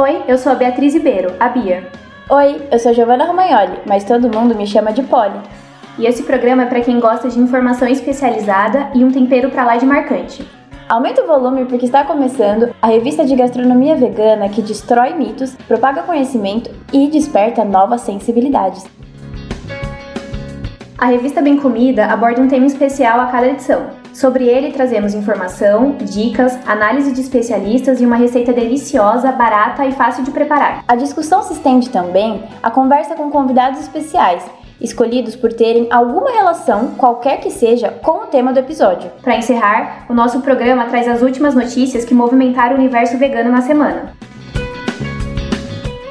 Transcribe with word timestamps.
Oi, 0.00 0.22
eu 0.26 0.38
sou 0.38 0.52
a 0.52 0.54
Beatriz 0.54 0.94
Ribeiro, 0.94 1.34
a 1.38 1.50
Bia. 1.50 1.86
Oi, 2.30 2.62
eu 2.72 2.78
sou 2.78 2.94
Giovanna 2.94 3.26
Romagnoli, 3.26 3.80
mas 3.84 4.02
todo 4.02 4.34
mundo 4.34 4.54
me 4.54 4.66
chama 4.66 4.94
de 4.94 5.02
Polly. 5.02 5.38
E 5.98 6.06
esse 6.06 6.22
programa 6.22 6.62
é 6.62 6.66
para 6.66 6.80
quem 6.80 6.98
gosta 6.98 7.28
de 7.28 7.38
informação 7.38 7.86
especializada 7.86 8.88
e 8.94 9.04
um 9.04 9.10
tempero 9.10 9.50
para 9.50 9.62
lá 9.62 9.76
de 9.76 9.84
marcante. 9.84 10.42
Aumenta 10.88 11.22
o 11.22 11.26
volume 11.26 11.66
porque 11.66 11.84
está 11.84 12.02
começando 12.02 12.74
a 12.80 12.86
revista 12.86 13.26
de 13.26 13.36
gastronomia 13.36 13.94
vegana 13.94 14.48
que 14.48 14.62
destrói 14.62 15.12
mitos, 15.12 15.54
propaga 15.68 16.02
conhecimento 16.04 16.70
e 16.94 17.06
desperta 17.08 17.62
novas 17.62 18.00
sensibilidades. 18.00 18.86
A 20.96 21.04
revista 21.08 21.42
Bem 21.42 21.58
Comida 21.58 22.06
aborda 22.06 22.40
um 22.40 22.48
tema 22.48 22.64
especial 22.64 23.20
a 23.20 23.26
cada 23.26 23.48
edição. 23.48 23.99
Sobre 24.12 24.46
ele 24.46 24.72
trazemos 24.72 25.14
informação, 25.14 25.96
dicas, 26.00 26.58
análise 26.66 27.12
de 27.12 27.20
especialistas 27.20 28.00
e 28.00 28.06
uma 28.06 28.16
receita 28.16 28.52
deliciosa, 28.52 29.32
barata 29.32 29.86
e 29.86 29.92
fácil 29.92 30.24
de 30.24 30.30
preparar. 30.30 30.84
A 30.86 30.96
discussão 30.96 31.42
se 31.42 31.52
estende 31.52 31.90
também 31.90 32.42
à 32.62 32.70
conversa 32.70 33.14
com 33.14 33.30
convidados 33.30 33.80
especiais, 33.80 34.44
escolhidos 34.80 35.36
por 35.36 35.52
terem 35.52 35.86
alguma 35.90 36.30
relação, 36.30 36.88
qualquer 36.96 37.40
que 37.40 37.50
seja, 37.50 37.90
com 38.02 38.24
o 38.24 38.26
tema 38.26 38.52
do 38.52 38.58
episódio. 38.58 39.10
Para 39.22 39.36
encerrar, 39.36 40.06
o 40.08 40.14
nosso 40.14 40.40
programa 40.40 40.86
traz 40.86 41.06
as 41.06 41.22
últimas 41.22 41.54
notícias 41.54 42.04
que 42.04 42.14
movimentaram 42.14 42.76
o 42.76 42.78
universo 42.78 43.16
vegano 43.18 43.50
na 43.50 43.62
semana. 43.62 44.14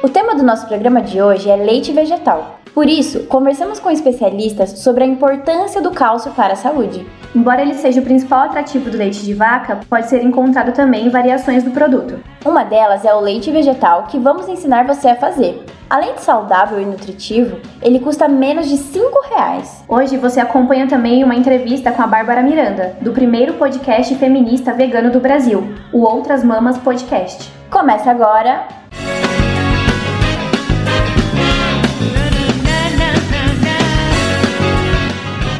O 0.02 0.08
tema 0.08 0.34
do 0.34 0.42
nosso 0.42 0.66
programa 0.66 1.02
de 1.02 1.20
hoje 1.20 1.50
é 1.50 1.56
leite 1.56 1.92
vegetal. 1.92 2.59
Por 2.80 2.88
isso, 2.88 3.24
conversamos 3.24 3.78
com 3.78 3.90
especialistas 3.90 4.70
sobre 4.78 5.04
a 5.04 5.06
importância 5.06 5.82
do 5.82 5.90
cálcio 5.90 6.32
para 6.32 6.54
a 6.54 6.56
saúde. 6.56 7.06
Embora 7.36 7.60
ele 7.60 7.74
seja 7.74 8.00
o 8.00 8.02
principal 8.02 8.46
atrativo 8.46 8.88
do 8.88 8.96
leite 8.96 9.22
de 9.22 9.34
vaca, 9.34 9.80
pode 9.86 10.08
ser 10.08 10.24
encontrado 10.24 10.72
também 10.72 11.04
em 11.04 11.10
variações 11.10 11.62
do 11.62 11.72
produto. 11.72 12.18
Uma 12.42 12.64
delas 12.64 13.04
é 13.04 13.12
o 13.12 13.20
leite 13.20 13.50
vegetal, 13.50 14.04
que 14.04 14.18
vamos 14.18 14.48
ensinar 14.48 14.86
você 14.86 15.08
a 15.08 15.16
fazer. 15.16 15.62
Além 15.90 16.14
de 16.14 16.22
saudável 16.22 16.80
e 16.80 16.86
nutritivo, 16.86 17.58
ele 17.82 18.00
custa 18.00 18.26
menos 18.26 18.66
de 18.66 18.78
5 18.78 19.28
reais. 19.28 19.84
Hoje 19.86 20.16
você 20.16 20.40
acompanha 20.40 20.88
também 20.88 21.22
uma 21.22 21.34
entrevista 21.34 21.92
com 21.92 22.00
a 22.00 22.06
Bárbara 22.06 22.42
Miranda, 22.42 22.96
do 23.02 23.12
primeiro 23.12 23.58
podcast 23.58 24.14
feminista 24.14 24.72
vegano 24.72 25.10
do 25.10 25.20
Brasil, 25.20 25.62
o 25.92 26.00
Outras 26.00 26.42
Mamas 26.42 26.78
Podcast. 26.78 27.52
Começa 27.70 28.10
agora 28.10 28.79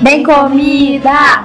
Bem 0.02 0.22
comida! 0.22 1.42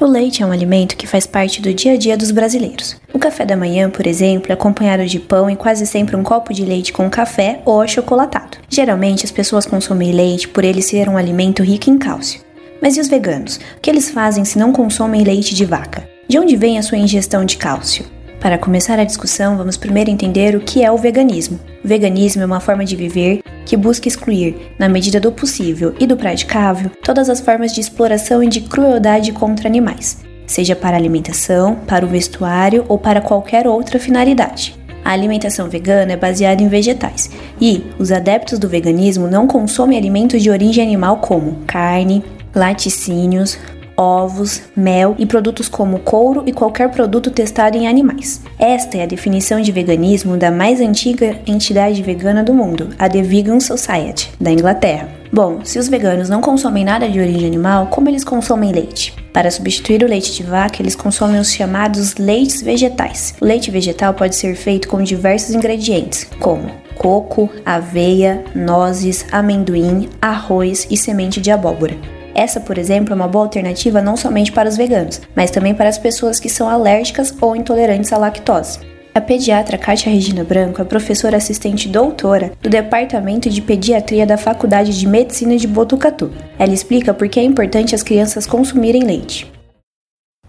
O 0.00 0.04
leite 0.04 0.42
é 0.42 0.46
um 0.46 0.50
alimento 0.50 0.96
que 0.96 1.06
faz 1.06 1.24
parte 1.24 1.62
do 1.62 1.72
dia 1.72 1.92
a 1.92 1.96
dia 1.96 2.16
dos 2.16 2.32
brasileiros. 2.32 2.96
O 3.14 3.20
café 3.20 3.44
da 3.44 3.56
manhã, 3.56 3.88
por 3.88 4.04
exemplo, 4.04 4.50
é 4.50 4.54
acompanhado 4.54 5.06
de 5.06 5.20
pão 5.20 5.48
e 5.48 5.54
quase 5.54 5.86
sempre 5.86 6.16
um 6.16 6.24
copo 6.24 6.52
de 6.52 6.64
leite 6.64 6.92
com 6.92 7.08
café 7.08 7.62
ou 7.64 7.80
achocolatado. 7.80 8.58
Geralmente 8.68 9.24
as 9.24 9.30
pessoas 9.30 9.64
consomem 9.64 10.10
leite 10.10 10.48
por 10.48 10.64
ele 10.64 10.82
ser 10.82 11.08
um 11.08 11.16
alimento 11.16 11.62
rico 11.62 11.88
em 11.88 11.98
cálcio. 11.98 12.40
Mas 12.80 12.96
e 12.96 13.00
os 13.00 13.06
veganos? 13.06 13.60
O 13.76 13.80
que 13.80 13.88
eles 13.88 14.10
fazem 14.10 14.44
se 14.44 14.58
não 14.58 14.72
consomem 14.72 15.22
leite 15.22 15.54
de 15.54 15.64
vaca? 15.64 16.02
De 16.26 16.36
onde 16.36 16.56
vem 16.56 16.80
a 16.80 16.82
sua 16.82 16.98
ingestão 16.98 17.44
de 17.44 17.56
cálcio? 17.56 18.04
Para 18.42 18.58
começar 18.58 18.98
a 18.98 19.04
discussão, 19.04 19.56
vamos 19.56 19.76
primeiro 19.76 20.10
entender 20.10 20.56
o 20.56 20.60
que 20.60 20.82
é 20.82 20.90
o 20.90 20.96
veganismo. 20.96 21.60
O 21.84 21.86
veganismo 21.86 22.42
é 22.42 22.44
uma 22.44 22.58
forma 22.58 22.84
de 22.84 22.96
viver 22.96 23.40
que 23.64 23.76
busca 23.76 24.08
excluir, 24.08 24.74
na 24.76 24.88
medida 24.88 25.20
do 25.20 25.30
possível 25.30 25.94
e 26.00 26.08
do 26.08 26.16
praticável, 26.16 26.90
todas 27.04 27.30
as 27.30 27.38
formas 27.38 27.72
de 27.72 27.80
exploração 27.80 28.42
e 28.42 28.48
de 28.48 28.62
crueldade 28.62 29.30
contra 29.30 29.68
animais, 29.68 30.24
seja 30.44 30.74
para 30.74 30.96
alimentação, 30.96 31.76
para 31.86 32.04
o 32.04 32.08
vestuário 32.08 32.84
ou 32.88 32.98
para 32.98 33.20
qualquer 33.20 33.64
outra 33.64 34.00
finalidade. 34.00 34.76
A 35.04 35.12
alimentação 35.12 35.68
vegana 35.68 36.14
é 36.14 36.16
baseada 36.16 36.64
em 36.64 36.68
vegetais 36.68 37.30
e 37.60 37.84
os 37.96 38.10
adeptos 38.10 38.58
do 38.58 38.68
veganismo 38.68 39.28
não 39.28 39.46
consomem 39.46 39.96
alimentos 39.96 40.42
de 40.42 40.50
origem 40.50 40.82
animal 40.82 41.18
como 41.18 41.58
carne, 41.64 42.24
laticínios, 42.52 43.56
ovos, 44.02 44.62
mel 44.76 45.14
e 45.18 45.24
produtos 45.24 45.68
como 45.68 46.00
couro 46.00 46.42
e 46.46 46.52
qualquer 46.52 46.90
produto 46.90 47.30
testado 47.30 47.76
em 47.76 47.86
animais. 47.86 48.42
Esta 48.58 48.98
é 48.98 49.02
a 49.04 49.06
definição 49.06 49.60
de 49.60 49.72
veganismo 49.72 50.36
da 50.36 50.50
mais 50.50 50.80
antiga 50.80 51.38
entidade 51.46 52.02
vegana 52.02 52.42
do 52.42 52.52
mundo, 52.52 52.90
a 52.98 53.08
The 53.08 53.22
Vegan 53.22 53.60
Society, 53.60 54.30
da 54.40 54.50
Inglaterra. 54.50 55.08
Bom, 55.32 55.64
se 55.64 55.78
os 55.78 55.88
veganos 55.88 56.28
não 56.28 56.42
consomem 56.42 56.84
nada 56.84 57.08
de 57.08 57.18
origem 57.18 57.46
animal, 57.46 57.86
como 57.86 58.08
eles 58.08 58.22
consomem 58.22 58.70
leite? 58.70 59.14
Para 59.32 59.50
substituir 59.50 60.04
o 60.04 60.06
leite 60.06 60.34
de 60.34 60.42
vaca, 60.42 60.82
eles 60.82 60.94
consomem 60.94 61.40
os 61.40 61.52
chamados 61.52 62.16
leites 62.16 62.60
vegetais. 62.60 63.34
O 63.40 63.44
leite 63.46 63.70
vegetal 63.70 64.12
pode 64.12 64.36
ser 64.36 64.54
feito 64.54 64.88
com 64.88 65.02
diversos 65.02 65.54
ingredientes, 65.54 66.28
como 66.38 66.70
coco, 66.98 67.48
aveia, 67.64 68.44
nozes, 68.54 69.24
amendoim, 69.32 70.08
arroz 70.20 70.86
e 70.90 70.96
semente 70.96 71.40
de 71.40 71.50
abóbora. 71.50 72.21
Essa, 72.34 72.60
por 72.60 72.78
exemplo, 72.78 73.12
é 73.12 73.16
uma 73.16 73.28
boa 73.28 73.44
alternativa 73.44 74.00
não 74.00 74.16
somente 74.16 74.52
para 74.52 74.68
os 74.68 74.76
veganos, 74.76 75.20
mas 75.34 75.50
também 75.50 75.74
para 75.74 75.88
as 75.88 75.98
pessoas 75.98 76.40
que 76.40 76.48
são 76.48 76.68
alérgicas 76.68 77.34
ou 77.40 77.54
intolerantes 77.54 78.12
à 78.12 78.18
lactose. 78.18 78.92
A 79.14 79.20
pediatra 79.20 79.76
Kátia 79.76 80.10
Regina 80.10 80.42
Branco 80.42 80.80
é 80.80 80.84
professora 80.84 81.36
assistente 81.36 81.86
doutora 81.86 82.52
do 82.62 82.70
Departamento 82.70 83.50
de 83.50 83.60
Pediatria 83.60 84.24
da 84.24 84.38
Faculdade 84.38 84.98
de 84.98 85.06
Medicina 85.06 85.54
de 85.58 85.66
Botucatu. 85.66 86.30
Ela 86.58 86.72
explica 86.72 87.12
por 87.12 87.28
que 87.28 87.38
é 87.38 87.42
importante 87.42 87.94
as 87.94 88.02
crianças 88.02 88.46
consumirem 88.46 89.04
leite. 89.04 89.52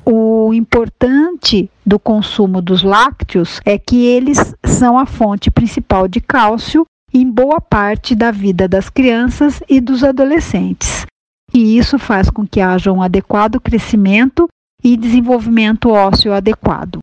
O 0.06 0.54
importante 0.54 1.70
do 1.86 2.00
consumo 2.00 2.62
dos 2.62 2.84
lácteos 2.84 3.60
é 3.66 3.78
que 3.78 4.06
eles 4.06 4.56
são 4.66 4.98
a 4.98 5.06
fonte 5.06 5.52
principal 5.52 6.08
de 6.08 6.22
cálcio 6.22 6.86
em 7.14 7.30
boa 7.30 7.60
parte 7.60 8.16
da 8.16 8.32
vida 8.32 8.66
das 8.66 8.90
crianças 8.90 9.62
e 9.68 9.82
dos 9.82 10.06
adolescentes 10.06 11.06
e 11.54 11.78
isso 11.78 12.00
faz 12.00 12.30
com 12.30 12.46
que 12.48 12.60
haja 12.60 12.92
um 12.92 13.02
adequado 13.02 13.62
crescimento 13.62 14.48
e 14.84 14.98
desenvolvimento 14.98 15.90
ósseo 15.90 16.34
adequado. 16.34 17.00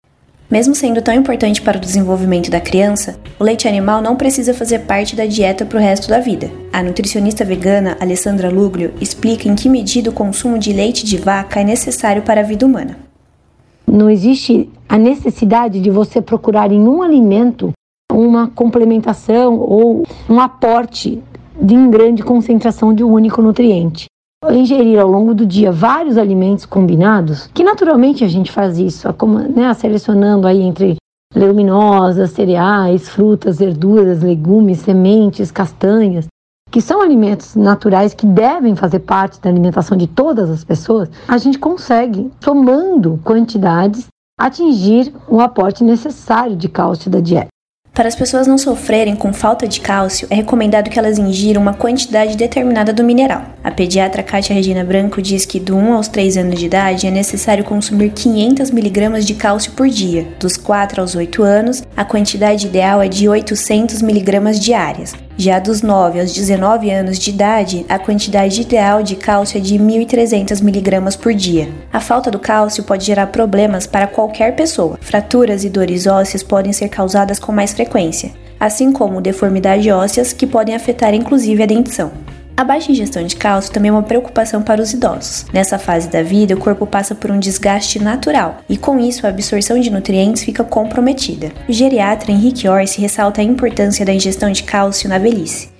Mesmo 0.51 0.75
sendo 0.75 1.01
tão 1.01 1.15
importante 1.15 1.63
para 1.63 1.79
o 1.79 1.81
desenvolvimento 1.81 2.51
da 2.51 2.61
criança, 2.61 3.21
o 3.39 3.45
leite 3.45 3.69
animal 3.69 4.03
não 4.03 4.17
precisa 4.17 4.53
fazer 4.53 4.81
parte 4.81 5.15
da 5.15 5.25
dieta 5.25 5.65
para 5.65 5.79
o 5.79 5.81
resto 5.81 6.09
da 6.09 6.19
vida. 6.19 6.51
A 6.73 6.83
nutricionista 6.83 7.45
vegana 7.45 7.97
Alessandra 8.01 8.51
Luglio 8.51 8.93
explica 9.01 9.49
em 9.49 9.55
que 9.55 9.69
medida 9.69 10.11
o 10.11 10.13
consumo 10.13 10.59
de 10.59 10.73
leite 10.73 11.07
de 11.07 11.17
vaca 11.19 11.61
é 11.61 11.65
necessário 11.65 12.23
para 12.23 12.41
a 12.41 12.45
vida 12.45 12.67
humana. 12.67 12.99
Não 13.87 14.11
existe 14.11 14.69
a 14.89 14.99
necessidade 14.99 15.81
de 15.81 15.91
você 15.91 16.21
procurar 16.21 16.73
em 16.73 16.81
um 16.81 17.01
alimento 17.01 17.71
uma 18.13 18.49
complementação 18.49 19.57
ou 19.57 20.05
um 20.29 20.41
aporte 20.41 21.23
de 21.63 21.77
grande 21.89 22.25
concentração 22.25 22.93
de 22.93 23.05
um 23.05 23.13
único 23.13 23.41
nutriente 23.41 24.11
ingerir 24.49 24.99
ao 24.99 25.09
longo 25.09 25.35
do 25.35 25.45
dia 25.45 25.71
vários 25.71 26.17
alimentos 26.17 26.65
combinados, 26.65 27.49
que 27.49 27.63
naturalmente 27.63 28.25
a 28.25 28.29
gente 28.29 28.51
faz 28.51 28.79
isso, 28.79 29.07
né, 29.55 29.75
selecionando 29.75 30.47
aí 30.47 30.63
entre 30.63 30.97
leguminosas, 31.35 32.31
cereais, 32.31 33.09
frutas, 33.09 33.59
verduras, 33.59 34.23
legumes, 34.23 34.79
sementes, 34.79 35.51
castanhas, 35.51 36.27
que 36.71 36.81
são 36.81 37.03
alimentos 37.03 37.55
naturais 37.55 38.15
que 38.15 38.25
devem 38.25 38.75
fazer 38.75 39.01
parte 39.01 39.41
da 39.41 39.51
alimentação 39.51 39.97
de 39.97 40.07
todas 40.07 40.49
as 40.49 40.65
pessoas, 40.65 41.11
a 41.29 41.37
gente 41.37 41.59
consegue, 41.59 42.31
somando 42.41 43.21
quantidades, 43.23 44.07
atingir 44.39 45.13
o 45.29 45.41
aporte 45.41 45.85
necessário 45.85 46.57
de 46.57 46.69
cálcio 46.69 47.11
da 47.11 47.21
dieta. 47.21 47.49
Para 47.93 48.09
as 48.09 48.15
pessoas 48.15 48.47
não 48.47 48.57
sofrerem 48.57 49.17
com 49.17 49.33
falta 49.33 49.67
de 49.67 49.81
cálcio, 49.81 50.29
é 50.31 50.37
recomendado 50.37 50.89
que 50.89 50.99
elas 50.99 51.19
ingiram 51.19 51.61
uma 51.61 51.75
quantidade 51.75 52.37
determinada 52.37 52.93
do 52.93 53.03
mineral. 53.03 53.43
A 53.65 53.71
pediatra 53.71 54.23
Kátia 54.23 54.55
Regina 54.55 54.85
Branco 54.85 55.21
diz 55.21 55.45
que 55.45 55.59
do 55.59 55.77
1 55.77 55.95
aos 55.95 56.09
3 56.09 56.37
anos 56.37 56.59
de 56.59 56.67
idade 56.67 57.07
é 57.07 57.11
necessário 57.11 57.65
consumir 57.65 58.11
500 58.11 58.71
mg 58.71 59.21
de 59.25 59.35
cálcio 59.35 59.73
por 59.73 59.89
dia. 59.89 60.29
Dos 60.39 60.57
4 60.57 61.01
aos 61.01 61.17
8 61.17 61.43
anos, 61.43 61.83
a 61.97 62.05
quantidade 62.05 62.69
ideal 62.69 63.03
é 63.03 63.09
de 63.09 63.29
800 63.29 64.03
mg 64.03 64.59
diárias. 64.61 65.13
Já 65.37 65.59
dos 65.59 65.81
9 65.81 66.21
aos 66.21 66.35
19 66.35 66.91
anos 66.91 67.19
de 67.19 67.31
idade, 67.31 67.87
a 67.89 67.99
quantidade 67.99 68.61
ideal 68.61 69.03
de 69.03 69.17
cálcio 69.17 69.59
é 69.59 69.61
de 69.61 69.79
1.300 69.79 70.61
mg 70.61 71.17
por 71.17 71.33
dia. 71.33 71.73
A 71.93 71.99
falta 71.99 72.31
do 72.31 72.39
cálcio 72.39 72.85
pode 72.85 73.07
gerar 73.07 73.29
problemas 73.29 73.87
para 73.87 74.07
qualquer 74.07 74.55
pessoa. 74.55 74.99
Fraturas 75.01 75.65
e 75.65 75.71
dores 75.71 76.07
ósseas 76.07 76.43
podem 76.43 76.73
ser 76.73 76.89
causadas 76.89 77.39
com 77.39 77.53
mais 77.53 77.73
frequência, 77.73 78.33
assim 78.59 78.93
como 78.93 79.21
deformidades 79.21 79.91
ósseas 79.91 80.33
que 80.33 80.47
podem 80.47 80.75
afetar 80.75 81.15
inclusive 81.15 81.63
a 81.63 81.67
dentição. 81.67 82.13
A 82.61 82.65
baixa 82.65 82.93
ingestão 82.93 83.25
de 83.25 83.37
cálcio 83.37 83.73
também 83.73 83.89
é 83.89 83.93
uma 83.93 84.03
preocupação 84.03 84.61
para 84.61 84.83
os 84.83 84.93
idosos. 84.93 85.47
Nessa 85.51 85.79
fase 85.79 86.11
da 86.11 86.23
vida, 86.23 86.55
o 86.55 86.59
corpo 86.59 86.87
passa 86.87 87.15
por 87.15 87.31
um 87.31 87.39
desgaste 87.39 87.99
natural 87.99 88.59
e, 88.69 88.77
com 88.77 88.99
isso, 89.01 89.25
a 89.25 89.31
absorção 89.31 89.81
de 89.81 89.89
nutrientes 89.89 90.45
fica 90.45 90.63
comprometida. 90.63 91.53
O 91.67 91.73
geriatra 91.73 92.31
Henrique 92.31 92.69
Orsi 92.69 93.01
ressalta 93.01 93.41
a 93.41 93.45
importância 93.45 94.05
da 94.05 94.13
ingestão 94.13 94.53
de 94.53 94.63
cálcio 94.63 95.09
na 95.09 95.17
velhice. 95.17 95.71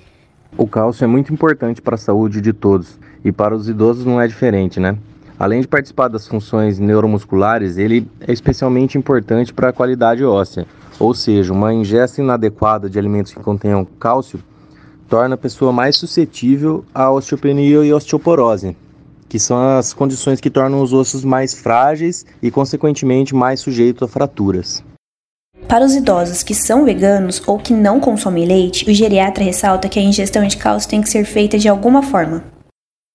O 0.57 0.65
cálcio 0.65 1.03
é 1.03 1.07
muito 1.07 1.31
importante 1.31 1.79
para 1.83 1.93
a 1.93 1.99
saúde 1.99 2.41
de 2.41 2.51
todos 2.51 2.97
e 3.23 3.31
para 3.31 3.55
os 3.55 3.69
idosos 3.69 4.03
não 4.03 4.19
é 4.19 4.27
diferente, 4.27 4.79
né? 4.79 4.97
Além 5.37 5.61
de 5.61 5.67
participar 5.67 6.07
das 6.07 6.27
funções 6.27 6.79
neuromusculares, 6.79 7.77
ele 7.77 8.09
é 8.21 8.33
especialmente 8.33 8.97
importante 8.97 9.53
para 9.53 9.69
a 9.69 9.73
qualidade 9.73 10.25
óssea, 10.25 10.65
ou 10.99 11.13
seja, 11.13 11.53
uma 11.53 11.71
ingesta 11.71 12.23
inadequada 12.23 12.89
de 12.89 12.97
alimentos 12.97 13.31
que 13.31 13.39
contenham 13.39 13.85
cálcio 13.99 14.39
torna 15.11 15.35
a 15.35 15.37
pessoa 15.37 15.73
mais 15.73 15.97
suscetível 15.97 16.85
à 16.95 17.11
osteopenia 17.11 17.83
e 17.83 17.93
osteoporose, 17.93 18.77
que 19.27 19.37
são 19.37 19.77
as 19.77 19.91
condições 19.93 20.39
que 20.39 20.49
tornam 20.49 20.81
os 20.81 20.93
ossos 20.93 21.25
mais 21.25 21.53
frágeis 21.53 22.25
e, 22.41 22.49
consequentemente, 22.49 23.35
mais 23.35 23.59
sujeitos 23.59 24.03
a 24.03 24.07
fraturas. 24.07 24.81
Para 25.67 25.83
os 25.83 25.93
idosos 25.93 26.43
que 26.43 26.55
são 26.55 26.85
veganos 26.85 27.43
ou 27.45 27.59
que 27.59 27.73
não 27.73 27.99
consomem 27.99 28.45
leite, 28.45 28.89
o 28.89 28.93
geriatra 28.93 29.43
ressalta 29.43 29.89
que 29.89 29.99
a 29.99 30.03
ingestão 30.03 30.47
de 30.47 30.55
cálcio 30.55 30.89
tem 30.89 31.01
que 31.01 31.09
ser 31.09 31.25
feita 31.25 31.59
de 31.59 31.67
alguma 31.67 32.01
forma. 32.01 32.41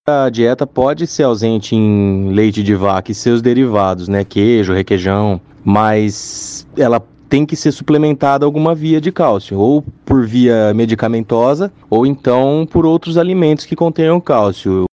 A 0.06 0.28
dieta 0.28 0.66
pode 0.66 1.06
ser 1.06 1.22
ausente 1.22 1.74
em 1.74 2.30
leite 2.30 2.62
de 2.62 2.74
vaca 2.74 3.10
e 3.10 3.14
seus 3.14 3.40
derivados, 3.40 4.06
né, 4.06 4.22
queijo, 4.22 4.74
requeijão, 4.74 5.40
mas 5.64 6.66
ela 6.76 7.02
tem 7.28 7.44
que 7.44 7.56
ser 7.56 7.72
suplementada 7.72 8.44
alguma 8.44 8.74
via 8.74 9.00
de 9.00 9.12
cálcio, 9.12 9.58
ou 9.58 9.84
por 10.04 10.26
via 10.26 10.72
medicamentosa, 10.74 11.72
ou 11.90 12.06
então 12.06 12.66
por 12.70 12.86
outros 12.86 13.18
alimentos 13.18 13.64
que 13.64 13.76
contenham 13.76 14.20
cálcio. 14.20 14.86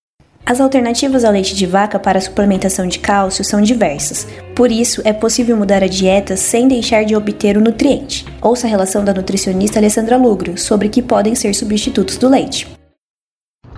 As 0.44 0.60
alternativas 0.60 1.24
ao 1.24 1.32
leite 1.32 1.54
de 1.54 1.66
vaca 1.66 2.00
para 2.00 2.20
suplementação 2.20 2.86
de 2.86 2.98
cálcio 2.98 3.44
são 3.44 3.60
diversas, 3.60 4.26
por 4.56 4.72
isso 4.72 5.00
é 5.04 5.12
possível 5.12 5.56
mudar 5.56 5.84
a 5.84 5.86
dieta 5.86 6.36
sem 6.36 6.66
deixar 6.66 7.04
de 7.04 7.14
obter 7.14 7.56
o 7.56 7.60
nutriente. 7.60 8.26
Ouça 8.40 8.66
a 8.66 8.70
relação 8.70 9.04
da 9.04 9.14
nutricionista 9.14 9.78
Alessandra 9.78 10.16
Lugro 10.16 10.58
sobre 10.58 10.88
que 10.88 11.00
podem 11.00 11.36
ser 11.36 11.54
substitutos 11.54 12.16
do 12.16 12.28
leite. 12.28 12.81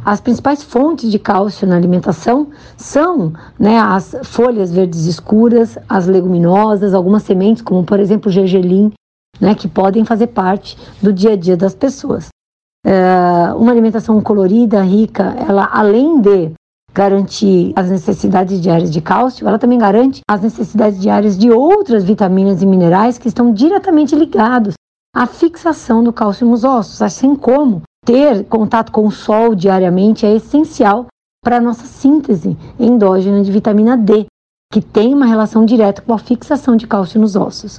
As 0.04 0.20
principais 0.20 0.62
fontes 0.62 1.10
de 1.10 1.18
cálcio 1.18 1.66
na 1.66 1.76
alimentação 1.76 2.48
são 2.76 3.32
né, 3.58 3.78
as 3.78 4.14
folhas 4.22 4.70
verdes 4.70 5.06
escuras, 5.06 5.78
as 5.88 6.06
leguminosas, 6.06 6.92
algumas 6.92 7.22
sementes, 7.22 7.62
como 7.62 7.82
por 7.84 7.98
exemplo 7.98 8.28
o 8.28 8.32
gergelim, 8.32 8.92
né, 9.40 9.54
que 9.54 9.66
podem 9.66 10.04
fazer 10.04 10.26
parte 10.26 10.76
do 11.00 11.10
dia 11.10 11.32
a 11.32 11.36
dia 11.36 11.56
das 11.56 11.74
pessoas. 11.74 12.28
É, 12.86 13.54
uma 13.56 13.72
alimentação 13.72 14.20
colorida, 14.20 14.82
rica, 14.82 15.34
ela 15.48 15.70
além 15.72 16.20
de 16.20 16.52
garantir 16.92 17.72
as 17.74 17.88
necessidades 17.88 18.60
diárias 18.60 18.90
de 18.90 19.00
cálcio, 19.00 19.48
ela 19.48 19.58
também 19.58 19.78
garante 19.78 20.20
as 20.30 20.42
necessidades 20.42 21.00
diárias 21.00 21.36
de 21.36 21.50
outras 21.50 22.04
vitaminas 22.04 22.62
e 22.62 22.66
minerais 22.66 23.16
que 23.16 23.26
estão 23.26 23.52
diretamente 23.52 24.14
ligados 24.14 24.74
à 25.16 25.26
fixação 25.26 26.04
do 26.04 26.12
cálcio 26.12 26.46
nos 26.46 26.62
ossos, 26.62 27.00
assim 27.00 27.34
como 27.34 27.82
ter 28.04 28.44
contato 28.44 28.92
com 28.92 29.06
o 29.06 29.10
sol 29.10 29.54
diariamente 29.54 30.26
é 30.26 30.34
essencial 30.34 31.06
para 31.42 31.56
a 31.56 31.60
nossa 31.60 31.86
síntese 31.86 32.56
endógena 32.78 33.42
de 33.42 33.52
vitamina 33.52 33.96
D, 33.96 34.26
que 34.72 34.80
tem 34.80 35.14
uma 35.14 35.26
relação 35.26 35.64
direta 35.64 36.02
com 36.02 36.12
a 36.12 36.18
fixação 36.18 36.76
de 36.76 36.86
cálcio 36.86 37.20
nos 37.20 37.36
ossos. 37.36 37.76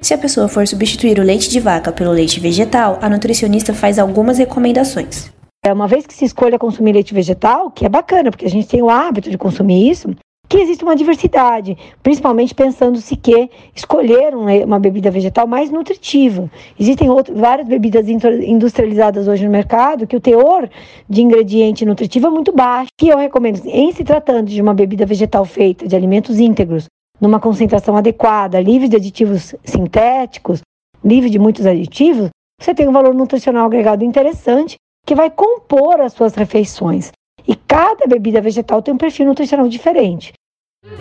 Se 0.00 0.12
a 0.12 0.18
pessoa 0.18 0.48
for 0.48 0.66
substituir 0.66 1.18
o 1.18 1.22
leite 1.22 1.48
de 1.48 1.60
vaca 1.60 1.90
pelo 1.90 2.12
leite 2.12 2.38
vegetal, 2.38 2.98
a 3.00 3.08
nutricionista 3.08 3.72
faz 3.72 3.98
algumas 3.98 4.38
recomendações. 4.38 5.32
É 5.64 5.72
uma 5.72 5.88
vez 5.88 6.06
que 6.06 6.12
se 6.12 6.26
escolha 6.26 6.58
consumir 6.58 6.92
leite 6.92 7.14
vegetal, 7.14 7.70
que 7.70 7.86
é 7.86 7.88
bacana, 7.88 8.30
porque 8.30 8.44
a 8.44 8.50
gente 8.50 8.68
tem 8.68 8.82
o 8.82 8.90
hábito 8.90 9.30
de 9.30 9.38
consumir 9.38 9.90
isso, 9.90 10.14
que 10.48 10.58
existe 10.58 10.84
uma 10.84 10.94
diversidade, 10.94 11.76
principalmente 12.02 12.54
pensando-se 12.54 13.16
que 13.16 13.50
escolher 13.74 14.34
uma 14.34 14.78
bebida 14.78 15.10
vegetal 15.10 15.46
mais 15.46 15.70
nutritiva. 15.70 16.50
Existem 16.78 17.10
outras, 17.10 17.38
várias 17.38 17.66
bebidas 17.66 18.08
industrializadas 18.08 19.26
hoje 19.26 19.44
no 19.44 19.50
mercado 19.50 20.06
que 20.06 20.16
o 20.16 20.20
teor 20.20 20.68
de 21.08 21.22
ingrediente 21.22 21.84
nutritivo 21.84 22.26
é 22.26 22.30
muito 22.30 22.52
baixo. 22.52 22.90
E 23.02 23.08
eu 23.08 23.18
recomendo, 23.18 23.62
em 23.66 23.90
se 23.92 24.04
tratando 24.04 24.46
de 24.46 24.60
uma 24.60 24.74
bebida 24.74 25.06
vegetal 25.06 25.44
feita 25.44 25.88
de 25.88 25.96
alimentos 25.96 26.38
íntegros, 26.38 26.86
numa 27.20 27.40
concentração 27.40 27.96
adequada, 27.96 28.60
livre 28.60 28.88
de 28.88 28.96
aditivos 28.96 29.54
sintéticos, 29.64 30.60
livre 31.02 31.30
de 31.30 31.38
muitos 31.38 31.64
aditivos, 31.64 32.28
você 32.60 32.74
tem 32.74 32.88
um 32.88 32.92
valor 32.92 33.14
nutricional 33.14 33.66
agregado 33.66 34.04
interessante 34.04 34.76
que 35.06 35.14
vai 35.14 35.30
compor 35.30 36.00
as 36.00 36.12
suas 36.12 36.34
refeições. 36.34 37.10
E 37.46 37.54
cada 37.54 38.06
bebida 38.06 38.40
vegetal 38.40 38.80
tem 38.80 38.94
um 38.94 38.98
perfil 38.98 39.26
nutricional 39.26 39.68
diferente. 39.68 40.32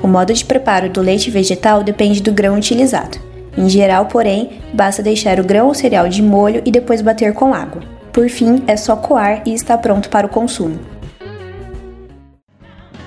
O 0.02 0.08
modo 0.08 0.34
de 0.34 0.44
preparo 0.44 0.90
do 0.90 1.02
leite 1.02 1.32
vegetal 1.32 1.84
depende 1.84 2.22
do 2.22 2.34
grão 2.34 2.56
utilizado. 2.56 3.18
Em 3.58 3.70
geral, 3.70 4.08
porém, 4.08 4.62
basta 4.74 5.04
deixar 5.04 5.40
o 5.40 5.44
grão 5.44 5.68
ou 5.68 5.74
cereal 5.74 6.10
de 6.10 6.22
molho 6.22 6.62
e 6.66 6.72
depois 6.72 7.02
bater 7.02 7.34
com 7.34 7.54
água. 7.54 7.82
Por 8.12 8.28
fim, 8.30 8.64
é 8.68 8.76
só 8.76 8.96
coar 8.96 9.42
e 9.46 9.54
está 9.54 9.78
pronto 9.78 10.10
para 10.10 10.28
o 10.28 10.30
consumo. 10.30 10.80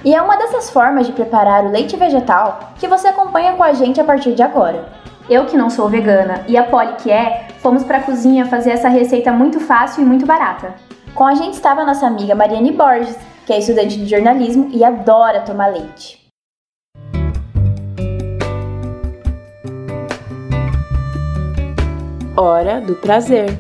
E 0.05 0.15
é 0.15 0.23
uma 0.23 0.37
dessas 0.37 0.71
formas 0.71 1.07
de 1.07 1.13
preparar 1.13 1.65
o 1.65 1.71
leite 1.71 1.97
vegetal 1.97 2.73
que 2.79 2.87
você 2.87 3.09
acompanha 3.09 3.55
com 3.55 3.63
a 3.63 3.73
gente 3.73 4.01
a 4.01 4.05
partir 4.05 4.35
de 4.35 4.43
agora. 4.43 4.89
Eu 5.29 5.47
que 5.47 5.57
não 5.57 5.69
sou 5.69 5.89
vegana 5.89 6.45
e 6.47 6.57
a 6.57 6.63
Polly 6.63 6.95
que 7.03 7.11
é, 7.11 7.49
fomos 7.59 7.83
para 7.83 7.99
a 7.99 8.03
cozinha 8.03 8.47
fazer 8.47 8.71
essa 8.71 8.89
receita 8.89 9.33
muito 9.33 9.59
fácil 9.59 10.05
e 10.05 10.07
muito 10.07 10.25
barata. 10.25 10.75
Com 11.17 11.25
a 11.25 11.35
gente 11.35 11.55
estava 11.55 11.81
a 11.81 11.87
nossa 11.87 12.07
amiga 12.07 12.35
Mariane 12.35 12.73
Borges, 12.73 13.17
que 13.47 13.53
é 13.55 13.59
estudante 13.59 13.97
de 13.97 14.07
jornalismo 14.07 14.69
e 14.71 14.85
adora 14.85 15.41
tomar 15.41 15.69
leite. 15.69 16.21
Hora 22.37 22.83
do 22.83 22.97
prazer. 22.97 23.59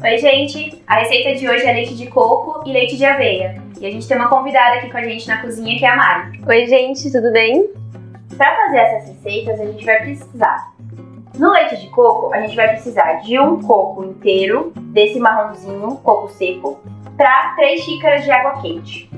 Oi, 0.00 0.18
gente! 0.18 0.80
A 0.86 1.00
receita 1.00 1.34
de 1.34 1.48
hoje 1.48 1.66
é 1.66 1.72
leite 1.72 1.96
de 1.96 2.06
coco 2.06 2.62
e 2.68 2.72
leite 2.72 2.96
de 2.96 3.04
aveia. 3.04 3.60
E 3.80 3.84
a 3.84 3.90
gente 3.90 4.06
tem 4.06 4.16
uma 4.16 4.28
convidada 4.28 4.76
aqui 4.76 4.92
com 4.92 4.98
a 4.98 5.02
gente 5.02 5.26
na 5.26 5.42
cozinha 5.42 5.76
que 5.76 5.84
é 5.84 5.88
a 5.88 5.96
Mari. 5.96 6.40
Oi, 6.46 6.66
gente, 6.68 7.10
tudo 7.10 7.32
bem? 7.32 7.68
Para 8.36 8.54
fazer 8.56 8.76
essas 8.76 9.08
receitas, 9.08 9.58
a 9.58 9.64
gente 9.64 9.84
vai 9.84 9.98
precisar. 10.00 10.72
No 11.38 11.52
leite 11.52 11.76
de 11.80 11.88
coco, 11.88 12.34
a 12.34 12.40
gente 12.40 12.54
vai 12.54 12.68
precisar 12.68 13.14
de 13.22 13.38
um 13.38 13.62
coco 13.62 14.04
inteiro, 14.04 14.72
desse 14.76 15.18
marronzinho, 15.18 15.96
coco 16.02 16.28
seco, 16.28 16.80
para 17.16 17.54
3 17.56 17.80
xícaras 17.80 18.24
de 18.24 18.30
água 18.30 18.60
quente. 18.60 19.10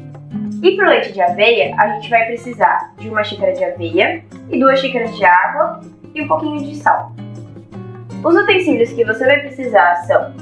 E 0.62 0.76
para 0.76 0.86
o 0.86 0.88
leite 0.88 1.12
de 1.12 1.20
aveia, 1.20 1.74
a 1.76 1.88
gente 1.88 2.08
vai 2.08 2.26
precisar 2.26 2.92
de 2.96 3.08
uma 3.08 3.24
xícara 3.24 3.52
de 3.52 3.64
aveia 3.64 4.24
e 4.50 4.58
duas 4.58 4.80
xícaras 4.80 5.16
de 5.16 5.24
água 5.24 5.80
e 6.14 6.22
um 6.22 6.28
pouquinho 6.28 6.58
de 6.62 6.76
sal. 6.76 7.12
Os 8.24 8.34
utensílios 8.34 8.92
que 8.92 9.04
você 9.04 9.24
vai 9.24 9.40
precisar 9.40 9.96
são 10.06 10.32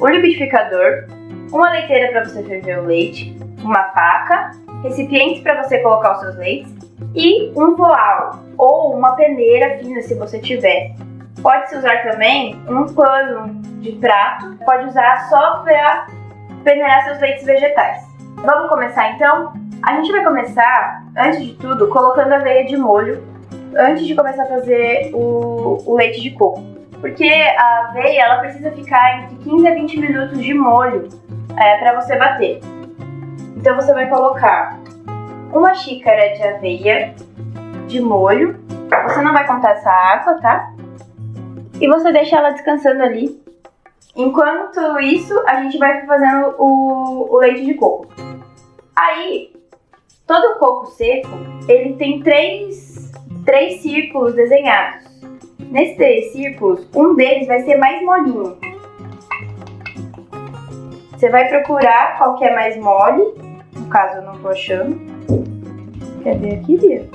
o 0.00 0.06
liquidificador, 0.06 1.06
uma 1.52 1.70
leiteira 1.70 2.12
para 2.12 2.24
você 2.24 2.42
ferver 2.42 2.78
o 2.78 2.86
leite, 2.86 3.36
uma 3.62 3.84
faca, 3.90 4.52
recipientes 4.82 5.42
para 5.42 5.62
você 5.62 5.78
colocar 5.78 6.14
os 6.14 6.20
seus 6.20 6.36
leites 6.36 6.79
e 7.14 7.50
um 7.56 7.76
voal 7.76 8.40
ou 8.56 8.94
uma 8.94 9.14
peneira 9.16 9.78
fina 9.78 10.00
se 10.02 10.14
você 10.14 10.38
tiver. 10.38 10.94
Pode-se 11.42 11.76
usar 11.76 12.02
também 12.02 12.60
um 12.68 12.86
pano 12.86 13.54
de 13.80 13.92
prato, 13.92 14.56
pode 14.64 14.86
usar 14.86 15.28
só 15.28 15.62
para 15.62 16.06
peneirar 16.64 17.04
seus 17.04 17.20
leites 17.20 17.44
vegetais. 17.44 18.04
Vamos 18.36 18.68
começar 18.68 19.12
então? 19.12 19.52
A 19.82 19.96
gente 19.96 20.12
vai 20.12 20.22
começar, 20.22 21.04
antes 21.16 21.42
de 21.42 21.54
tudo, 21.54 21.88
colocando 21.88 22.32
a 22.32 22.36
aveia 22.36 22.66
de 22.66 22.76
molho 22.76 23.22
antes 23.76 24.06
de 24.06 24.14
começar 24.14 24.42
a 24.42 24.46
fazer 24.46 25.10
o, 25.14 25.78
o 25.86 25.96
leite 25.96 26.20
de 26.20 26.30
coco. 26.32 26.62
Porque 27.00 27.24
a 27.24 27.88
aveia 27.88 28.22
ela 28.22 28.40
precisa 28.40 28.70
ficar 28.72 29.22
entre 29.22 29.36
15 29.36 29.68
a 29.68 29.74
20 29.74 30.00
minutos 30.00 30.42
de 30.42 30.52
molho 30.52 31.08
é, 31.56 31.78
para 31.78 32.00
você 32.00 32.16
bater. 32.16 32.60
Então 33.56 33.74
você 33.74 33.92
vai 33.94 34.08
colocar 34.08 34.78
uma 35.52 35.74
xícara 35.74 36.34
de 36.34 36.42
aveia 36.42 37.14
de 37.86 38.00
molho. 38.00 38.58
Você 39.08 39.20
não 39.22 39.32
vai 39.32 39.46
contar 39.46 39.72
essa 39.72 39.90
água, 39.90 40.40
tá? 40.40 40.72
E 41.80 41.88
você 41.88 42.12
deixa 42.12 42.36
ela 42.36 42.50
descansando 42.50 43.02
ali. 43.02 43.40
Enquanto 44.14 45.00
isso, 45.00 45.38
a 45.46 45.62
gente 45.62 45.78
vai 45.78 46.04
fazendo 46.04 46.54
o, 46.58 47.28
o 47.30 47.38
leite 47.38 47.64
de 47.64 47.74
coco. 47.74 48.08
Aí, 48.96 49.52
todo 50.26 50.58
coco 50.58 50.86
seco, 50.86 51.28
ele 51.68 51.94
tem 51.94 52.20
três, 52.22 53.12
três 53.44 53.80
círculos 53.80 54.34
desenhados. 54.34 55.08
Nesses 55.70 55.96
três 55.96 56.32
círculos, 56.32 56.88
um 56.94 57.14
deles 57.14 57.46
vai 57.46 57.60
ser 57.60 57.76
mais 57.76 58.02
molinho. 58.04 58.58
Você 61.12 61.28
vai 61.28 61.48
procurar 61.48 62.18
qual 62.18 62.36
que 62.36 62.44
é 62.44 62.54
mais 62.54 62.76
mole. 62.76 63.22
No 63.74 63.86
caso, 63.88 64.16
eu 64.16 64.22
não 64.22 64.38
tô 64.40 64.48
achando. 64.48 65.19
Ver 66.22 66.60
aqui, 66.60 66.76
Bia? 66.76 67.08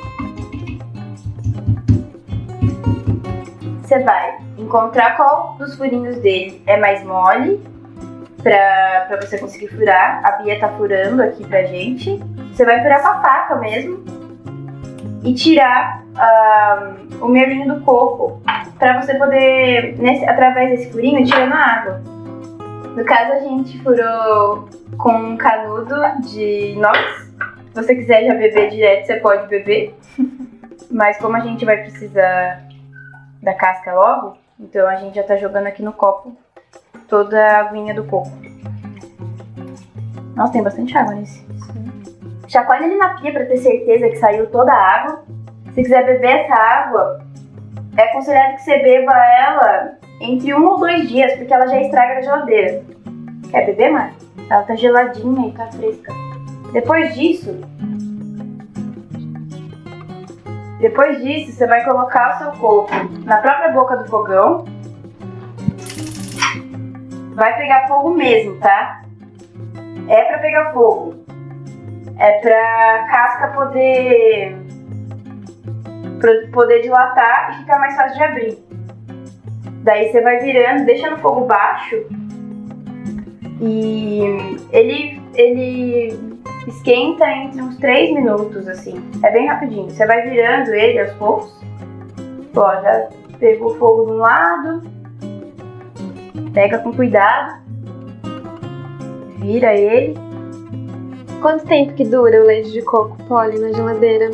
Você 3.81 3.99
vai 3.99 4.37
encontrar 4.57 5.15
qual 5.15 5.55
dos 5.59 5.75
furinhos 5.75 6.17
dele 6.17 6.61
é 6.65 6.75
mais 6.77 7.03
mole 7.03 7.63
pra, 8.41 9.05
pra 9.07 9.21
você 9.21 9.37
conseguir 9.37 9.67
furar. 9.67 10.21
A 10.25 10.31
Bia 10.41 10.59
tá 10.59 10.69
furando 10.69 11.21
aqui 11.21 11.45
pra 11.45 11.63
gente. 11.63 12.19
Você 12.51 12.65
vai 12.65 12.81
furar 12.81 13.01
com 13.01 13.07
a 13.07 13.21
faca 13.21 13.55
mesmo 13.55 14.03
e 15.23 15.33
tirar 15.33 16.03
uh, 16.15 17.23
o 17.23 17.27
merlinho 17.27 17.75
do 17.75 17.81
coco 17.81 18.41
para 18.79 19.01
você 19.01 19.13
poder, 19.15 19.97
nesse, 19.99 20.25
através 20.25 20.71
desse 20.71 20.91
furinho, 20.91 21.23
tirando 21.23 21.53
a 21.53 21.57
água. 21.57 22.01
No 22.95 23.05
caso, 23.05 23.33
a 23.33 23.39
gente 23.39 23.81
furou 23.83 24.67
com 24.97 25.11
um 25.11 25.37
canudo 25.37 25.95
de 26.23 26.73
inox. 26.73 27.24
Se 27.75 27.83
você 27.83 27.93
quiser 27.93 28.23
já 28.23 28.33
beber 28.33 28.69
direto, 28.69 29.05
você 29.05 29.15
pode 29.17 29.47
beber. 29.49 29.93
Mas 30.89 31.17
como 31.17 31.35
a 31.35 31.41
gente 31.41 31.65
vai 31.65 31.75
precisar 31.75 32.63
da 33.43 33.53
casca 33.53 33.93
logo, 33.93 34.37
então 34.57 34.87
a 34.87 34.95
gente 34.95 35.15
já 35.15 35.23
tá 35.23 35.35
jogando 35.35 35.67
aqui 35.67 35.83
no 35.83 35.91
copo 35.91 36.37
toda 37.09 37.37
a 37.37 37.59
aguinha 37.59 37.93
do 37.93 38.05
coco. 38.05 38.31
Nossa, 40.37 40.53
tem 40.53 40.63
bastante 40.63 40.97
água 40.97 41.15
nesse. 41.15 41.45
Chacoalha 42.47 42.85
ele 42.85 42.95
na 42.95 43.15
pia 43.15 43.33
pra 43.33 43.45
ter 43.45 43.57
certeza 43.57 44.07
que 44.07 44.15
saiu 44.19 44.47
toda 44.47 44.71
a 44.71 44.95
água. 44.95 45.25
Se 45.73 45.83
quiser 45.83 46.05
beber 46.05 46.45
essa 46.45 46.55
água, 46.55 47.25
é 47.97 48.03
aconselhado 48.03 48.55
que 48.55 48.61
você 48.61 48.77
beba 48.81 49.13
ela 49.13 49.97
entre 50.21 50.53
um 50.53 50.65
ou 50.65 50.79
dois 50.79 51.09
dias, 51.09 51.33
porque 51.33 51.53
ela 51.53 51.67
já 51.67 51.81
estraga 51.81 52.15
na 52.15 52.21
geladeira. 52.21 52.83
Quer 53.51 53.65
beber 53.65 53.91
mais? 53.91 54.13
Ela 54.49 54.63
tá 54.63 54.75
geladinha 54.75 55.49
e 55.49 55.51
tá 55.51 55.67
fresca. 55.67 56.24
Depois 56.75 57.15
disso, 57.15 57.57
depois 60.81 61.23
disso, 61.23 61.53
você 61.53 61.65
vai 61.65 61.85
colocar 61.85 62.35
o 62.35 62.37
seu 62.37 62.51
coco 62.59 62.91
na 63.23 63.37
própria 63.37 63.71
boca 63.71 63.95
do 63.95 64.09
fogão. 64.09 64.65
Vai 67.33 67.55
pegar 67.55 67.87
fogo 67.87 68.09
mesmo, 68.13 68.57
tá? 68.59 69.03
É 70.09 70.23
pra 70.23 70.39
pegar 70.39 70.73
fogo. 70.73 71.15
É 72.19 72.39
pra 72.39 73.07
casca 73.09 73.47
poder 73.55 74.57
poder 76.51 76.81
dilatar 76.81 77.51
e 77.51 77.59
ficar 77.59 77.79
mais 77.79 77.95
fácil 77.95 78.17
de 78.17 78.23
abrir. 78.25 78.65
Daí 79.83 80.11
você 80.11 80.19
vai 80.19 80.39
virando, 80.39 80.85
deixa 80.85 81.09
no 81.09 81.19
fogo 81.19 81.45
baixo 81.45 82.05
e 83.61 84.57
ele 84.73 85.21
ele 85.35 86.24
esquenta 86.67 87.27
entre 87.29 87.61
uns 87.61 87.77
3 87.77 88.13
minutos 88.13 88.67
assim. 88.67 88.95
É 89.23 89.31
bem 89.31 89.47
rapidinho. 89.47 89.89
Você 89.89 90.05
vai 90.05 90.21
virando 90.29 90.73
ele 90.73 90.99
aos 90.99 91.13
poucos. 91.13 91.53
Ó, 92.55 92.81
já 92.81 93.09
pegou 93.39 93.71
o 93.71 93.77
fogo 93.77 94.05
de 94.05 94.11
um 94.13 94.17
lado. 94.17 94.81
Pega 96.53 96.79
com 96.79 96.93
cuidado. 96.93 97.61
Vira 99.37 99.73
ele. 99.73 100.15
Quanto 101.41 101.65
tempo 101.65 101.93
que 101.93 102.03
dura 102.03 102.41
o 102.41 102.45
leite 102.45 102.71
de 102.71 102.81
coco 102.81 103.17
poli 103.25 103.59
na 103.59 103.71
geladeira? 103.71 104.31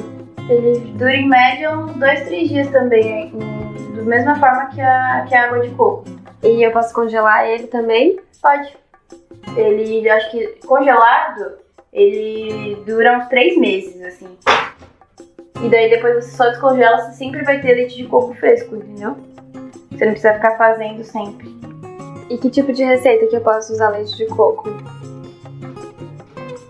Ele 0.50 0.79
dura 0.97 1.13
em 1.13 1.27
média 1.27 1.77
uns 1.77 1.93
2, 1.93 2.21
3 2.27 2.50
dias 2.50 2.69
também, 2.69 3.31
da 3.95 4.03
mesma 4.03 4.35
forma 4.35 4.67
que 4.67 4.81
a, 4.81 5.25
que 5.27 5.35
a 5.35 5.45
água 5.45 5.59
de 5.59 5.69
coco. 5.75 6.05
E 6.43 6.63
eu 6.63 6.71
posso 6.71 6.93
congelar 6.93 7.47
ele 7.47 7.67
também? 7.67 8.19
Pode. 8.41 8.77
Ele, 9.55 10.09
acho 10.09 10.31
que 10.31 10.47
congelado, 10.65 11.57
ele 11.91 12.75
dura 12.86 13.17
uns 13.17 13.27
3 13.27 13.57
meses, 13.57 14.01
assim. 14.01 14.38
E 15.63 15.69
daí 15.69 15.89
depois 15.89 16.24
você 16.25 16.31
só 16.31 16.50
descongela, 16.50 16.98
você 16.98 17.12
sempre 17.13 17.43
vai 17.43 17.62
ter 17.62 17.75
leite 17.75 17.98
de 17.98 18.05
coco 18.05 18.33
fresco, 18.36 18.75
entendeu? 18.75 19.15
Você 19.91 20.05
não 20.05 20.13
precisa 20.13 20.33
ficar 20.33 20.57
fazendo 20.57 21.03
sempre. 21.03 21.55
E 22.29 22.38
que 22.38 22.50
tipo 22.50 22.71
de 22.74 22.83
receita 22.83 23.27
que 23.27 23.36
eu 23.36 23.41
posso 23.41 23.74
usar 23.74 23.89
leite 23.89 24.15
de 24.15 24.25
coco? 24.27 24.69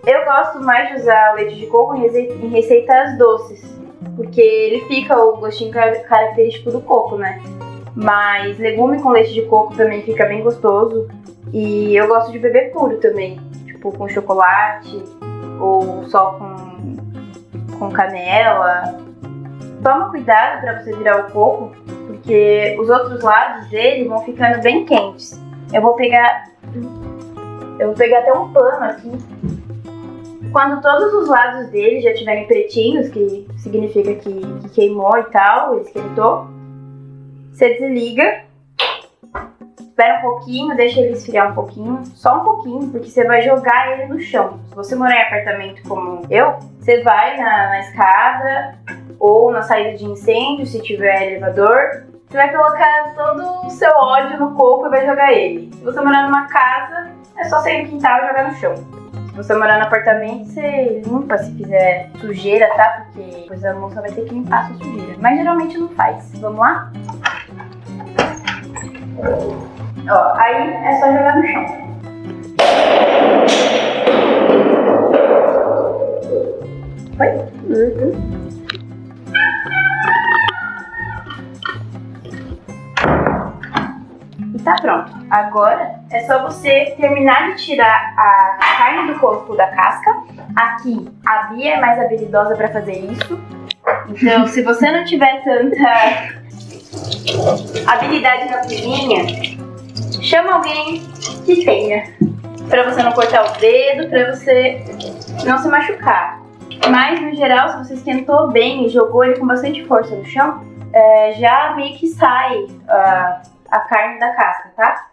Eu 0.06 0.26
gosto 0.26 0.60
mais 0.62 0.90
de 0.90 0.96
usar 1.02 1.36
leite 1.36 1.56
de 1.56 1.68
coco 1.68 1.96
em 1.96 2.50
receitas 2.50 3.18
doces, 3.18 3.64
porque 4.16 4.42
ele 4.42 4.86
fica 4.88 5.16
o 5.16 5.38
gostinho 5.38 5.72
característico 5.72 6.72
do 6.72 6.82
coco, 6.82 7.16
né? 7.16 7.42
Mas 7.96 8.58
legume 8.58 9.00
com 9.02 9.10
leite 9.10 9.34
de 9.34 9.44
coco 9.44 9.76
também 9.76 10.02
fica 10.02 10.26
bem 10.26 10.42
gostoso. 10.42 11.08
E 11.54 11.96
eu 11.96 12.08
gosto 12.08 12.32
de 12.32 12.40
beber 12.40 12.72
puro 12.72 12.98
também, 12.98 13.40
tipo 13.82 13.98
com 13.98 14.08
chocolate 14.08 15.04
ou 15.60 16.06
só 16.06 16.34
com, 16.34 17.78
com 17.80 17.90
canela. 17.92 19.02
Toma 19.84 20.12
cuidado 20.12 20.62
para 20.62 20.80
você 20.80 20.96
virar 20.96 21.28
o 21.28 21.32
coco, 21.32 21.72
porque 22.06 22.78
os 22.80 22.88
outros 22.88 23.24
lados 23.24 23.68
dele 23.70 24.08
vão 24.08 24.24
ficando 24.24 24.62
bem 24.62 24.86
quentes. 24.86 25.42
Eu 25.74 25.82
vou 25.82 25.96
pegar 25.96 26.52
eu 27.80 27.88
vou 27.88 27.96
pegar 27.96 28.20
até 28.20 28.32
um 28.32 28.54
pano 28.54 28.86
aqui 28.86 29.12
quando 30.52 30.82
todos 30.82 31.14
os 31.14 31.28
lados 31.28 31.70
dele 31.70 32.02
já 32.02 32.12
estiverem 32.12 32.46
pretinhos, 32.46 33.08
que 33.08 33.48
significa 33.58 34.14
que, 34.16 34.34
que 34.34 34.70
queimou 34.70 35.18
e 35.18 35.24
tal, 35.32 35.80
esquentou, 35.80 36.46
você 37.54 37.70
desliga, 37.76 38.44
espera 40.02 40.18
um 40.18 40.22
pouquinho, 40.22 40.76
deixa 40.76 41.00
ele 41.00 41.14
esfriar 41.14 41.52
um 41.52 41.54
pouquinho, 41.54 42.04
só 42.16 42.42
um 42.42 42.44
pouquinho, 42.44 42.90
porque 42.90 43.10
você 43.10 43.24
vai 43.24 43.42
jogar 43.44 43.92
ele 43.92 44.08
no 44.08 44.20
chão. 44.20 44.60
Se 44.68 44.76
você 44.76 44.96
morar 44.96 45.16
em 45.16 45.22
apartamento 45.22 45.88
como 45.88 46.26
eu, 46.30 46.58
você 46.80 47.04
vai 47.04 47.38
na, 47.38 47.70
na 47.70 47.80
escada 47.82 48.76
ou 49.20 49.52
na 49.52 49.62
saída 49.62 49.98
de 49.98 50.06
incêndio, 50.06 50.66
se 50.66 50.82
tiver 50.82 51.32
elevador, 51.32 52.06
você 52.28 52.38
vai 52.38 52.52
colocar 52.52 53.14
todo 53.16 53.68
o 53.68 53.70
seu 53.70 53.92
ódio 53.92 54.40
no 54.40 54.56
corpo 54.56 54.88
e 54.88 54.90
vai 54.90 55.06
jogar 55.06 55.32
ele. 55.32 55.70
Se 55.74 55.84
você 55.84 56.02
morar 56.02 56.24
numa 56.24 56.48
casa, 56.48 57.12
é 57.38 57.44
só 57.44 57.60
sair 57.60 57.84
no 57.84 57.90
quintal 57.90 58.24
e 58.24 58.28
jogar 58.28 58.48
no 58.48 58.56
chão. 58.56 58.74
Se 58.76 59.38
você 59.38 59.54
morar 59.54 59.78
no 59.78 59.86
apartamento, 59.86 60.46
você 60.46 61.02
limpa 61.06 61.38
se 61.38 61.52
fizer 61.54 62.10
sujeira, 62.20 62.68
tá? 62.76 63.06
Porque 63.06 63.42
depois 63.42 63.64
a 63.64 63.74
moça 63.76 64.02
vai 64.02 64.12
ter 64.12 64.26
que 64.26 64.34
limpar 64.34 64.66
a 64.66 64.68
sua 64.68 64.78
sujeira. 64.78 65.16
Mas 65.20 65.38
geralmente 65.38 65.78
não 65.78 65.90
faz. 65.90 66.32
Vamos 66.40 66.60
lá? 66.60 66.92
Ó, 70.10 70.34
aí 70.38 70.74
é 70.86 71.00
só 71.00 71.08
jogar 71.08 71.36
no 71.38 71.48
chão. 71.48 71.66
Foi? 77.18 77.28
Uhum. 77.70 78.42
tá 84.64 84.76
pronto. 84.82 85.12
Agora 85.30 86.00
é 86.12 86.22
só 86.22 86.44
você 86.44 86.94
terminar 87.00 87.52
de 87.52 87.66
tirar 87.66 88.14
a 88.18 88.58
carne 88.78 89.14
do 89.14 89.20
corpo 89.20 89.56
da 89.56 89.68
casca. 89.68 90.12
Aqui 90.56 91.10
a 91.26 91.44
Bia 91.48 91.76
é 91.76 91.80
mais 91.82 92.00
habilidosa 92.00 92.56
para 92.56 92.70
fazer 92.70 92.98
isso. 93.12 93.40
Então, 94.08 94.48
se 94.48 94.62
você 94.62 94.92
não 94.92 95.04
tiver 95.04 95.44
tanta 95.44 96.32
habilidade 97.88 98.52
na 98.52 98.58
cozinha, 98.58 99.61
chama 100.22 100.54
alguém 100.54 101.02
que 101.46 101.66
tenha. 101.66 102.16
Para 102.70 102.90
você 102.90 103.04
não 103.04 103.12
cortar 103.12 103.44
o 103.44 103.60
dedo, 103.60 104.10
para 104.10 104.34
você 104.34 104.84
não 105.46 105.58
se 105.58 105.68
machucar. 105.68 106.40
Mas 106.90 107.22
no 107.22 107.36
geral, 107.36 107.70
se 107.70 107.78
você 107.80 107.94
esquentou 107.96 108.50
bem 108.50 108.86
e 108.86 108.90
jogou 108.90 109.24
ele 109.26 109.38
com 109.38 109.46
bastante 109.46 109.84
força 109.86 110.16
no 110.16 110.26
chão, 110.26 110.64
é, 110.94 111.34
já 111.34 111.74
meio 111.76 111.98
que 111.98 112.08
sai 112.08 112.60
uh, 112.60 113.42
a 113.70 113.80
carne 113.90 114.20
da 114.20 114.34
casca, 114.34 114.74
tá? 114.76 115.08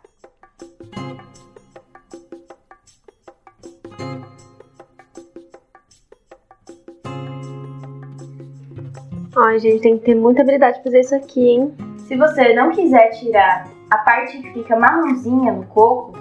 Ai, 9.36 9.58
gente, 9.60 9.82
tem 9.82 9.98
que 9.98 10.04
ter 10.04 10.14
muita 10.16 10.42
habilidade 10.42 10.80
pra 10.80 10.84
fazer 10.84 11.00
isso 11.00 11.14
aqui, 11.14 11.48
hein? 11.48 11.76
Se 12.08 12.16
você 12.16 12.54
não 12.54 12.70
quiser 12.70 13.10
tirar 13.10 13.77
a 13.90 13.98
parte 13.98 14.38
que 14.38 14.52
fica 14.52 14.78
marronzinha 14.78 15.52
no 15.52 15.64
coco, 15.64 16.16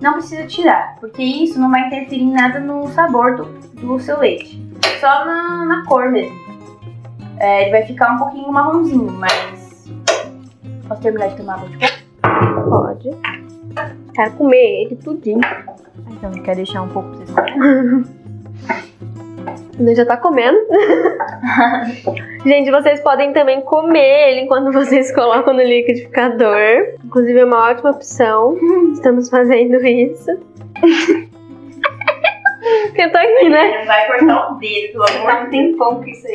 não 0.00 0.14
precisa 0.14 0.46
tirar, 0.46 0.96
porque 1.00 1.22
isso 1.22 1.58
não 1.58 1.70
vai 1.70 1.86
interferir 1.86 2.22
em 2.22 2.32
nada 2.32 2.60
no 2.60 2.88
sabor 2.88 3.36
do, 3.36 3.44
do 3.80 3.98
seu 3.98 4.18
leite. 4.18 4.64
Só 5.00 5.24
na, 5.24 5.64
na 5.64 5.86
cor 5.86 6.10
mesmo. 6.10 6.36
É, 7.38 7.62
ele 7.62 7.70
vai 7.70 7.82
ficar 7.82 8.14
um 8.14 8.18
pouquinho 8.18 8.52
marronzinho, 8.52 9.12
mas 9.12 9.66
Posso 10.88 11.02
terminar 11.02 11.28
de 11.28 11.36
tomar 11.36 11.54
água 11.54 11.68
de 11.68 11.78
coco? 11.78 12.70
Pode. 12.70 13.10
Quero 14.14 14.32
comer 14.32 14.84
ele 14.84 14.96
tudinho. 14.96 15.40
Então, 16.10 16.30
quer 16.30 16.54
deixar 16.54 16.82
um 16.82 16.88
pouco 16.88 17.08
pra 17.08 17.18
vocês 17.18 17.30
comerem? 17.30 18.04
Ele 19.78 19.94
já 19.94 20.06
tá 20.06 20.16
comendo. 20.16 20.58
Gente, 22.44 22.70
vocês 22.70 23.00
podem 23.00 23.32
também 23.32 23.60
comer 23.60 24.30
ele 24.30 24.40
enquanto 24.42 24.72
vocês 24.72 25.14
colocam 25.14 25.52
no 25.52 25.62
liquidificador. 25.62 26.94
Inclusive, 27.04 27.40
é 27.40 27.44
uma 27.44 27.70
ótima 27.70 27.90
opção. 27.90 28.56
Estamos 28.92 29.28
fazendo 29.28 29.76
isso. 29.86 30.30
Eu 32.96 33.12
tô 33.12 33.18
aqui, 33.18 33.48
né? 33.48 33.84
Vai 33.84 34.06
cortar 34.06 34.52
o 34.52 34.58
dedo, 34.58 34.92
pelo 34.92 35.04
amor 35.04 35.44
de 35.44 35.50
Deus. 35.50 35.50
Tem 35.50 35.76
pão 35.76 35.96
com 35.96 36.04
isso 36.04 36.26
aí. 36.26 36.34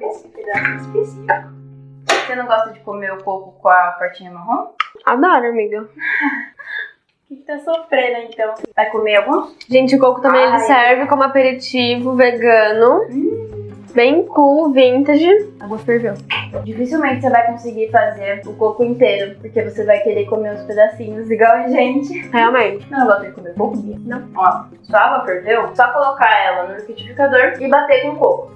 Esse 0.00 0.28
pedaço 0.28 0.74
específico. 0.80 1.56
Você 2.08 2.34
não 2.34 2.46
gosta 2.46 2.72
de 2.72 2.80
comer 2.80 3.12
o 3.12 3.22
coco 3.22 3.52
com 3.60 3.68
a 3.68 3.92
partinha 3.98 4.30
marrom? 4.30 4.68
Adoro, 5.04 5.46
amiga. 5.46 5.88
O 7.28 7.34
que, 7.34 7.40
que 7.40 7.42
tá 7.42 7.58
sofrendo 7.58 8.28
então? 8.32 8.54
Vai 8.76 8.88
comer 8.88 9.16
alguns? 9.16 9.56
Gente, 9.68 9.96
o 9.96 9.98
coco 9.98 10.20
também 10.20 10.44
ele 10.44 10.60
serve 10.60 11.06
como 11.06 11.24
aperitivo 11.24 12.14
vegano. 12.14 13.02
Hum. 13.10 13.72
Bem 13.92 14.24
cool, 14.26 14.72
vintage. 14.72 15.28
Água 15.58 15.76
ferveu. 15.78 16.14
Dificilmente 16.62 17.22
você 17.22 17.30
vai 17.30 17.46
conseguir 17.50 17.90
fazer 17.90 18.42
o 18.46 18.52
coco 18.54 18.84
inteiro, 18.84 19.36
porque 19.40 19.60
você 19.60 19.84
vai 19.84 19.98
querer 20.00 20.26
comer 20.26 20.54
os 20.54 20.62
pedacinhos 20.62 21.28
igual 21.28 21.50
a 21.50 21.66
gente. 21.66 22.16
Realmente. 22.28 22.88
Não 22.92 23.04
gosta 23.04 23.24
de 23.24 23.32
comer 23.32 23.54
coco, 23.54 23.76
Bia? 23.78 23.98
Não. 24.04 24.22
Ó, 24.36 24.64
sua 24.84 25.00
água 25.00 25.26
ferveu, 25.26 25.74
só 25.74 25.92
colocar 25.92 26.30
ela 26.44 26.68
no 26.68 26.76
liquidificador 26.76 27.54
e 27.58 27.68
bater 27.68 28.02
com 28.02 28.10
o 28.10 28.16
coco. 28.18 28.52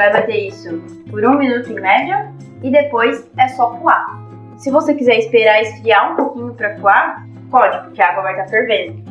Vai 0.00 0.10
bater 0.14 0.48
isso 0.48 0.82
por 1.10 1.22
um 1.26 1.36
minuto 1.36 1.70
em 1.70 1.74
média 1.74 2.32
e 2.62 2.70
depois 2.70 3.30
é 3.36 3.48
só 3.48 3.68
coar. 3.72 4.18
Se 4.56 4.70
você 4.70 4.94
quiser 4.94 5.18
esperar 5.18 5.60
esfriar 5.60 6.12
um 6.12 6.16
pouquinho 6.16 6.54
para 6.54 6.80
coar, 6.80 7.26
pode, 7.50 7.78
porque 7.80 8.00
a 8.00 8.08
água 8.08 8.22
vai 8.22 8.32
estar 8.32 8.48
fervendo. 8.48 9.04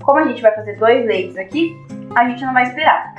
Como 0.00 0.20
a 0.20 0.28
gente 0.28 0.40
vai 0.40 0.54
fazer 0.54 0.76
dois 0.76 1.04
leites 1.04 1.36
aqui, 1.36 1.76
a 2.14 2.28
gente 2.28 2.44
não 2.44 2.52
vai 2.52 2.62
esperar. 2.62 3.14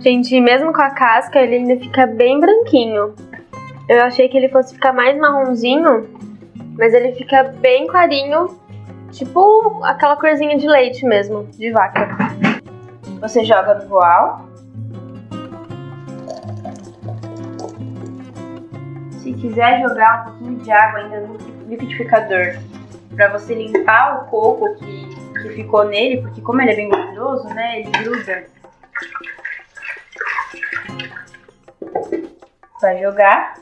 Gente, 0.00 0.40
mesmo 0.40 0.72
com 0.72 0.82
a 0.82 0.90
casca, 0.90 1.40
ele 1.40 1.54
ainda 1.54 1.76
fica 1.76 2.04
bem 2.04 2.40
branquinho. 2.40 3.14
Eu 3.88 4.02
achei 4.02 4.28
que 4.28 4.36
ele 4.36 4.48
fosse 4.48 4.74
ficar 4.74 4.92
mais 4.92 5.16
marronzinho, 5.16 6.04
mas 6.76 6.92
ele 6.94 7.12
fica 7.12 7.44
bem 7.44 7.86
clarinho, 7.86 8.58
tipo 9.12 9.84
aquela 9.84 10.16
corzinha 10.16 10.58
de 10.58 10.66
leite 10.66 11.06
mesmo, 11.06 11.44
de 11.52 11.70
vaca. 11.70 12.08
Você 13.20 13.44
joga 13.44 13.74
no 13.74 13.88
voal. 13.88 14.43
Se 19.24 19.32
quiser 19.32 19.80
jogar 19.80 20.20
um 20.20 20.24
pouquinho 20.24 20.58
de 20.58 20.70
água 20.70 21.00
ainda 21.00 21.20
no 21.20 21.38
liquidificador 21.66 22.60
para 23.16 23.28
você 23.28 23.54
limpar 23.54 24.22
o 24.22 24.26
coco 24.26 24.74
que, 24.74 25.16
que 25.40 25.48
ficou 25.54 25.84
nele, 25.86 26.20
porque 26.20 26.42
como 26.42 26.60
ele 26.60 26.72
é 26.72 26.76
bem 26.76 26.90
gorduroso, 26.90 27.48
né, 27.48 27.80
ele 27.80 27.90
gruda. 27.90 28.44
Vai 32.82 33.00
jogar. 33.00 33.54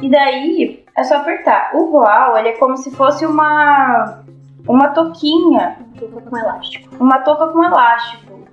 E 0.00 0.10
daí 0.10 0.86
é 0.96 1.04
só 1.04 1.16
apertar. 1.16 1.72
O 1.74 1.90
voal, 1.90 2.38
ele 2.38 2.48
é 2.48 2.52
como 2.52 2.78
se 2.78 2.90
fosse 2.90 3.26
uma 3.26 4.24
uma 4.66 4.88
touquinha, 4.88 5.76
Touca 5.98 6.22
com 6.22 6.38
elástico. 6.38 6.96
uma 6.98 7.18
touca 7.18 7.48
com 7.48 7.62
elástico. 7.62 8.48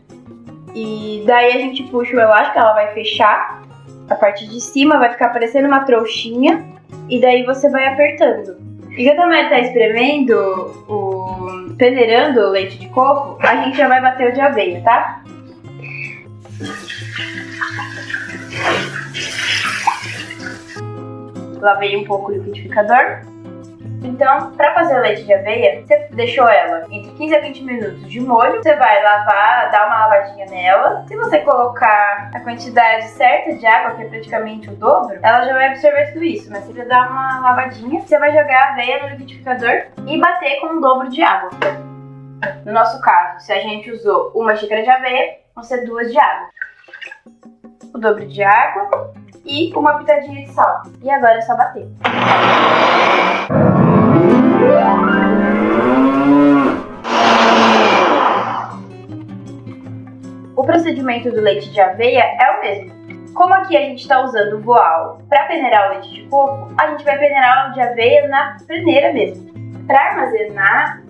E 0.76 1.24
daí 1.26 1.54
a 1.54 1.60
gente 1.60 1.84
puxa 1.84 2.14
o 2.14 2.20
elástico, 2.20 2.60
ela 2.60 2.74
vai 2.74 2.94
fechar. 2.94 3.62
A 4.10 4.16
parte 4.16 4.48
de 4.48 4.62
cima 4.62 4.98
vai 4.98 5.12
ficar 5.12 5.30
parecendo 5.30 5.68
uma 5.68 5.82
trouxinha. 5.82 6.66
E 7.10 7.20
daí 7.20 7.44
você 7.44 7.70
vai 7.70 7.88
apertando. 7.88 8.68
E 8.98 9.08
a 9.08 9.28
Mari 9.28 9.50
tá 9.50 9.60
espremendo, 9.60 10.36
o, 10.90 11.76
peneirando 11.78 12.40
o 12.40 12.50
leite 12.50 12.80
de 12.80 12.90
coco, 12.90 13.38
a 13.46 13.64
gente 13.64 13.78
já 13.78 13.88
vai 13.88 14.02
bater 14.02 14.32
o 14.32 14.34
de 14.34 14.42
aveia, 14.42 14.82
tá? 14.82 15.24
Lavei 21.62 21.96
um 21.96 22.04
pouco 22.06 22.32
o 22.32 22.36
liquidificador. 22.36 23.22
Então, 24.04 24.52
para 24.52 24.74
fazer 24.74 24.98
o 24.98 25.02
leite 25.02 25.24
de 25.24 25.34
aveia, 25.34 25.82
você 25.82 26.08
deixou 26.12 26.48
ela 26.48 26.86
entre 26.92 27.12
15 27.12 27.36
a 27.36 27.42
20 27.42 27.64
minutos 27.64 28.10
de 28.10 28.20
molho. 28.20 28.58
Você 28.58 28.76
vai 28.76 29.04
lavar, 29.04 29.72
dar 29.72 29.88
uma 29.88 30.08
lavadinha 30.08 30.46
nela. 30.48 31.04
Se 31.08 31.16
você 31.16 31.40
colocar 31.40 32.30
a 32.34 32.40
quantidade 32.42 33.08
certa 33.10 33.56
de 33.56 33.66
água, 33.66 33.96
que 33.96 34.04
é 34.04 34.08
praticamente 34.08 34.70
o 34.70 34.76
dobro, 34.76 35.20
ela 35.22 35.44
já 35.44 35.54
vai 35.54 35.70
absorver 35.70 36.14
tudo 36.14 36.24
isso. 36.24 36.52
Mas 36.52 36.64
você 36.64 36.74
vai 36.74 36.86
dar 36.86 37.10
uma 37.10 37.40
lavadinha. 37.40 38.02
Você 38.02 38.18
vai 38.20 38.32
jogar 38.32 38.64
a 38.64 38.72
aveia 38.74 39.04
no 39.04 39.10
liquidificador 39.10 39.84
e 40.06 40.20
bater 40.20 40.60
com 40.62 40.68
o 40.68 40.82
dobro 40.82 41.10
de 41.10 41.22
água. 41.22 41.50
No 42.66 42.72
nosso 42.72 43.02
caso, 43.02 43.46
se 43.46 43.52
a 43.52 43.60
gente 43.60 43.92
usou 43.92 44.32
uma 44.36 44.56
xícara 44.56 44.84
de 44.84 44.90
aveia, 44.90 45.38
vão 45.56 45.64
ser 45.64 45.86
duas 45.86 46.12
de 46.12 46.20
água. 46.20 46.50
O 47.94 47.98
dobro 47.98 48.28
de 48.28 48.44
água 48.44 49.14
e 49.44 49.74
uma 49.76 49.98
pitadinha 49.98 50.46
de 50.46 50.54
sal. 50.54 50.84
E 51.02 51.10
agora 51.10 51.38
é 51.38 51.42
só 51.42 51.56
bater. 51.56 51.88
O 60.56 60.64
procedimento 60.64 61.32
do 61.32 61.42
leite 61.42 61.72
de 61.72 61.80
aveia 61.80 62.24
é 62.40 62.58
o 62.58 62.62
mesmo. 62.62 63.34
Como 63.34 63.54
aqui 63.54 63.78
a 63.78 63.82
gente 63.82 64.02
está 64.02 64.22
usando 64.24 64.54
o 64.54 64.62
voal 64.62 65.22
para 65.30 65.46
peneirar 65.46 65.88
o 65.88 65.94
leite 65.94 66.14
de 66.14 66.28
coco, 66.28 66.74
a 66.78 66.88
gente 66.88 67.04
vai 67.04 67.18
peneirar 67.20 67.70
o 67.70 67.74
de 67.74 67.82
aveia 67.82 68.28
na 68.28 68.58
peneira 68.68 69.14
mesmo. 69.14 69.48
Para 69.86 70.00
armazenar 70.00 71.07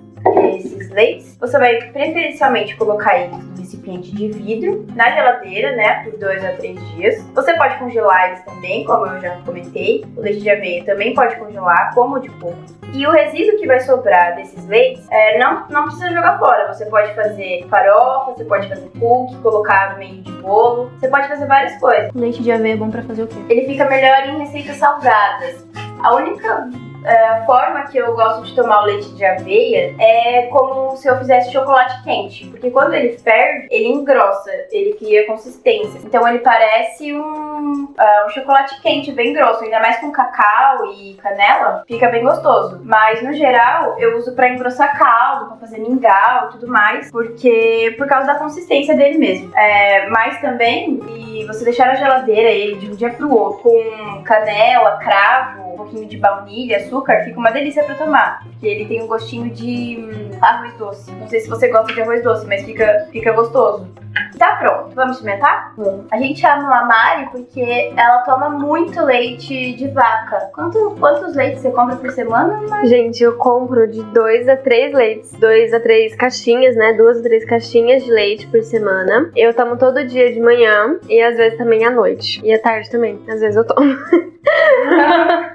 esses 0.56 0.90
leites, 0.90 1.38
você 1.40 1.58
vai 1.58 1.76
preferencialmente 1.92 2.76
colocar 2.76 3.20
eles 3.20 3.38
no 3.38 3.58
recipiente 3.58 4.16
de 4.16 4.30
vidro, 4.30 4.86
na 4.96 5.10
geladeira, 5.12 5.76
né, 5.76 6.04
por 6.04 6.18
dois 6.18 6.44
a 6.44 6.54
três 6.54 6.80
dias. 6.92 7.24
Você 7.34 7.54
pode 7.56 7.78
congelar 7.78 8.30
eles 8.30 8.44
também, 8.44 8.84
como 8.86 9.06
eu 9.06 9.20
já 9.20 9.38
comentei. 9.46 10.06
O 10.16 10.22
leite 10.22 10.42
de 10.42 10.50
aveia 10.50 10.84
também 10.86 11.14
pode 11.14 11.36
congelar, 11.36 11.94
como 11.94 12.16
o 12.16 12.20
de 12.20 12.30
coco. 12.30 12.56
E 12.94 13.06
o 13.06 13.12
resíduo 13.12 13.58
que 13.58 13.68
vai 13.68 13.82
sobrar 13.82 14.36
desses 14.36 14.66
leites, 14.66 15.06
é, 15.12 15.38
não, 15.38 15.68
não 15.70 15.84
precisa 15.84 16.10
jogar 16.10 16.40
fora. 16.40 16.74
Você 16.74 16.86
pode 16.86 17.14
fazer 17.14 17.66
farofa, 17.70 18.32
você 18.32 18.46
pode 18.46 18.70
fazer 18.70 18.90
cookie, 18.98 19.36
colocar 19.38 19.94
no 19.94 20.00
meio 20.00 20.22
de 20.22 20.32
bolo. 20.32 20.90
Você 20.98 21.10
pode 21.10 21.28
fazer 21.28 21.46
várias 21.46 21.78
coisas. 21.80 22.12
Leite 22.14 22.42
de 22.42 22.52
aveia 22.52 22.74
é 22.74 22.78
bom 22.78 22.90
pra 22.90 23.04
fazer 23.04 23.24
o 23.24 23.28
quê? 23.28 23.36
Ele 23.50 23.68
fica 23.68 23.86
melhor 23.90 24.30
em 24.30 24.40
receitas 24.40 24.78
salgadas. 24.78 25.68
A 26.02 26.16
única 26.16 26.70
é, 27.08 27.44
forma 27.46 27.84
que 27.84 27.98
eu 27.98 28.14
gosto 28.16 28.44
de 28.44 28.56
tomar 28.56 28.84
o 28.84 28.86
leite 28.86 29.10
de 29.14 29.26
aveia 29.26 29.96
é 30.00 30.44
como 30.52 30.96
se 30.98 31.08
eu 31.08 31.18
fizesse 31.18 31.52
chocolate 31.52 32.04
quente. 32.04 32.46
Porque 32.48 32.70
quando 32.70 32.94
ele 32.94 33.18
ferve, 33.18 33.68
ele 33.72 33.88
engrossa, 33.88 34.52
ele 34.72 34.94
cria 34.94 35.26
consistência. 35.26 36.00
Então 36.04 36.28
ele 36.28 36.40
parece 36.40 37.14
um, 37.14 37.94
é, 37.98 38.26
um 38.26 38.30
chocolate 38.30 38.82
quente 38.82 39.12
bem 39.12 39.34
grosso, 39.34 39.64
ainda 39.64 39.80
mais 39.80 39.98
com 39.98 40.12
cacau 40.12 40.94
e 40.94 41.16
canela, 41.16 41.84
fica 41.88 42.10
bem 42.10 42.24
gostoso. 42.24 42.82
Mas 42.84 43.22
no 43.22 43.34
geral, 43.34 43.98
eu 44.00 44.18
uso 44.18 44.36
pra 44.36 44.50
engrossar 44.50 44.98
caldo, 44.98 45.48
pra 45.48 45.58
fazer 45.58 45.80
mingau 45.80 46.48
e 46.48 46.52
tudo 46.52 46.68
mais, 46.68 47.12
porque 47.12 47.96
por 47.98 48.08
causa 48.08 48.28
da 48.28 48.36
consistência 48.36 48.96
dele 48.96 49.18
mesmo. 49.18 49.56
É, 49.56 50.10
mas 50.10 50.40
também, 50.42 51.00
e 51.10 51.46
você 51.46 51.64
deixar 51.64 51.88
na 51.88 51.96
geladeira 51.96 52.50
ele 52.50 52.76
de 52.76 52.92
um 52.92 52.96
dia 52.96 53.12
pro 53.12 53.34
outro 53.34 53.64
com 53.64 54.24
canela, 54.24 54.98
cravo, 54.98 55.74
um 55.74 55.78
pouquinho 55.78 56.08
de 56.08 56.18
baunilha, 56.18 56.78
açúcar, 56.78 56.97
fica 57.24 57.40
uma 57.40 57.52
delícia 57.52 57.84
pra 57.84 57.96
tomar. 57.96 58.44
Porque 58.44 58.68
ele 58.68 58.86
tem 58.86 59.02
um 59.02 59.08
gostinho 59.08 59.50
de 59.50 59.98
hum, 60.00 60.38
arroz 60.42 60.74
doce. 60.78 61.12
Não 61.12 61.28
sei 61.28 61.40
se 61.40 61.50
você 61.50 61.68
gosta 61.68 61.94
de 61.94 62.02
arroz 62.02 62.24
doce, 62.24 62.46
mas 62.46 62.64
fica, 62.64 63.08
fica 63.12 63.32
gostoso. 63.32 63.88
Tá 64.38 64.56
pronto, 64.58 64.94
vamos 64.96 65.18
experimentar? 65.18 65.74
A 66.12 66.18
gente 66.18 66.46
ama 66.46 66.82
a 66.82 66.86
Mari 66.86 67.30
porque 67.32 67.92
ela 67.96 68.20
toma 68.20 68.50
muito 68.50 69.04
leite 69.04 69.74
de 69.74 69.88
vaca. 69.90 70.50
Quanto, 70.54 70.96
quantos 71.00 71.36
leites 71.36 71.62
você 71.62 71.72
compra 71.72 71.96
por 71.96 72.12
semana, 72.12 72.62
Mari? 72.70 72.88
Gente, 72.88 73.24
eu 73.24 73.38
compro 73.38 73.88
de 73.88 74.04
dois 74.04 74.48
a 74.48 74.56
três 74.56 74.94
leites, 74.94 75.32
dois 75.34 75.74
a 75.74 75.80
três 75.80 76.16
caixinhas, 76.16 76.76
né? 76.76 76.94
Duas 76.94 77.20
a 77.20 77.24
três 77.24 77.46
caixinhas 77.46 78.04
de 78.04 78.12
leite 78.12 78.48
por 78.48 78.62
semana. 78.62 79.32
Eu 79.36 79.54
tomo 79.54 79.78
todo 79.78 80.06
dia 80.06 80.32
de 80.32 80.40
manhã 80.40 81.00
e 81.10 81.22
às 81.22 81.38
vezes 81.38 81.58
também 81.58 81.86
à 81.86 81.90
noite. 81.90 82.40
E 82.44 82.54
à 82.54 82.62
tarde 82.62 82.90
também, 82.90 83.20
às 83.28 83.40
vezes 83.40 83.56
eu 83.56 83.66
tomo. 83.66 83.96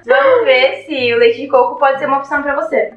Vamos 0.07 0.44
ver 0.44 0.85
se 0.85 1.14
o 1.14 1.18
leite 1.18 1.40
de 1.42 1.48
coco 1.48 1.79
pode 1.79 1.98
ser 1.98 2.07
uma 2.07 2.18
opção 2.18 2.42
pra 2.42 2.55
você. 2.57 2.92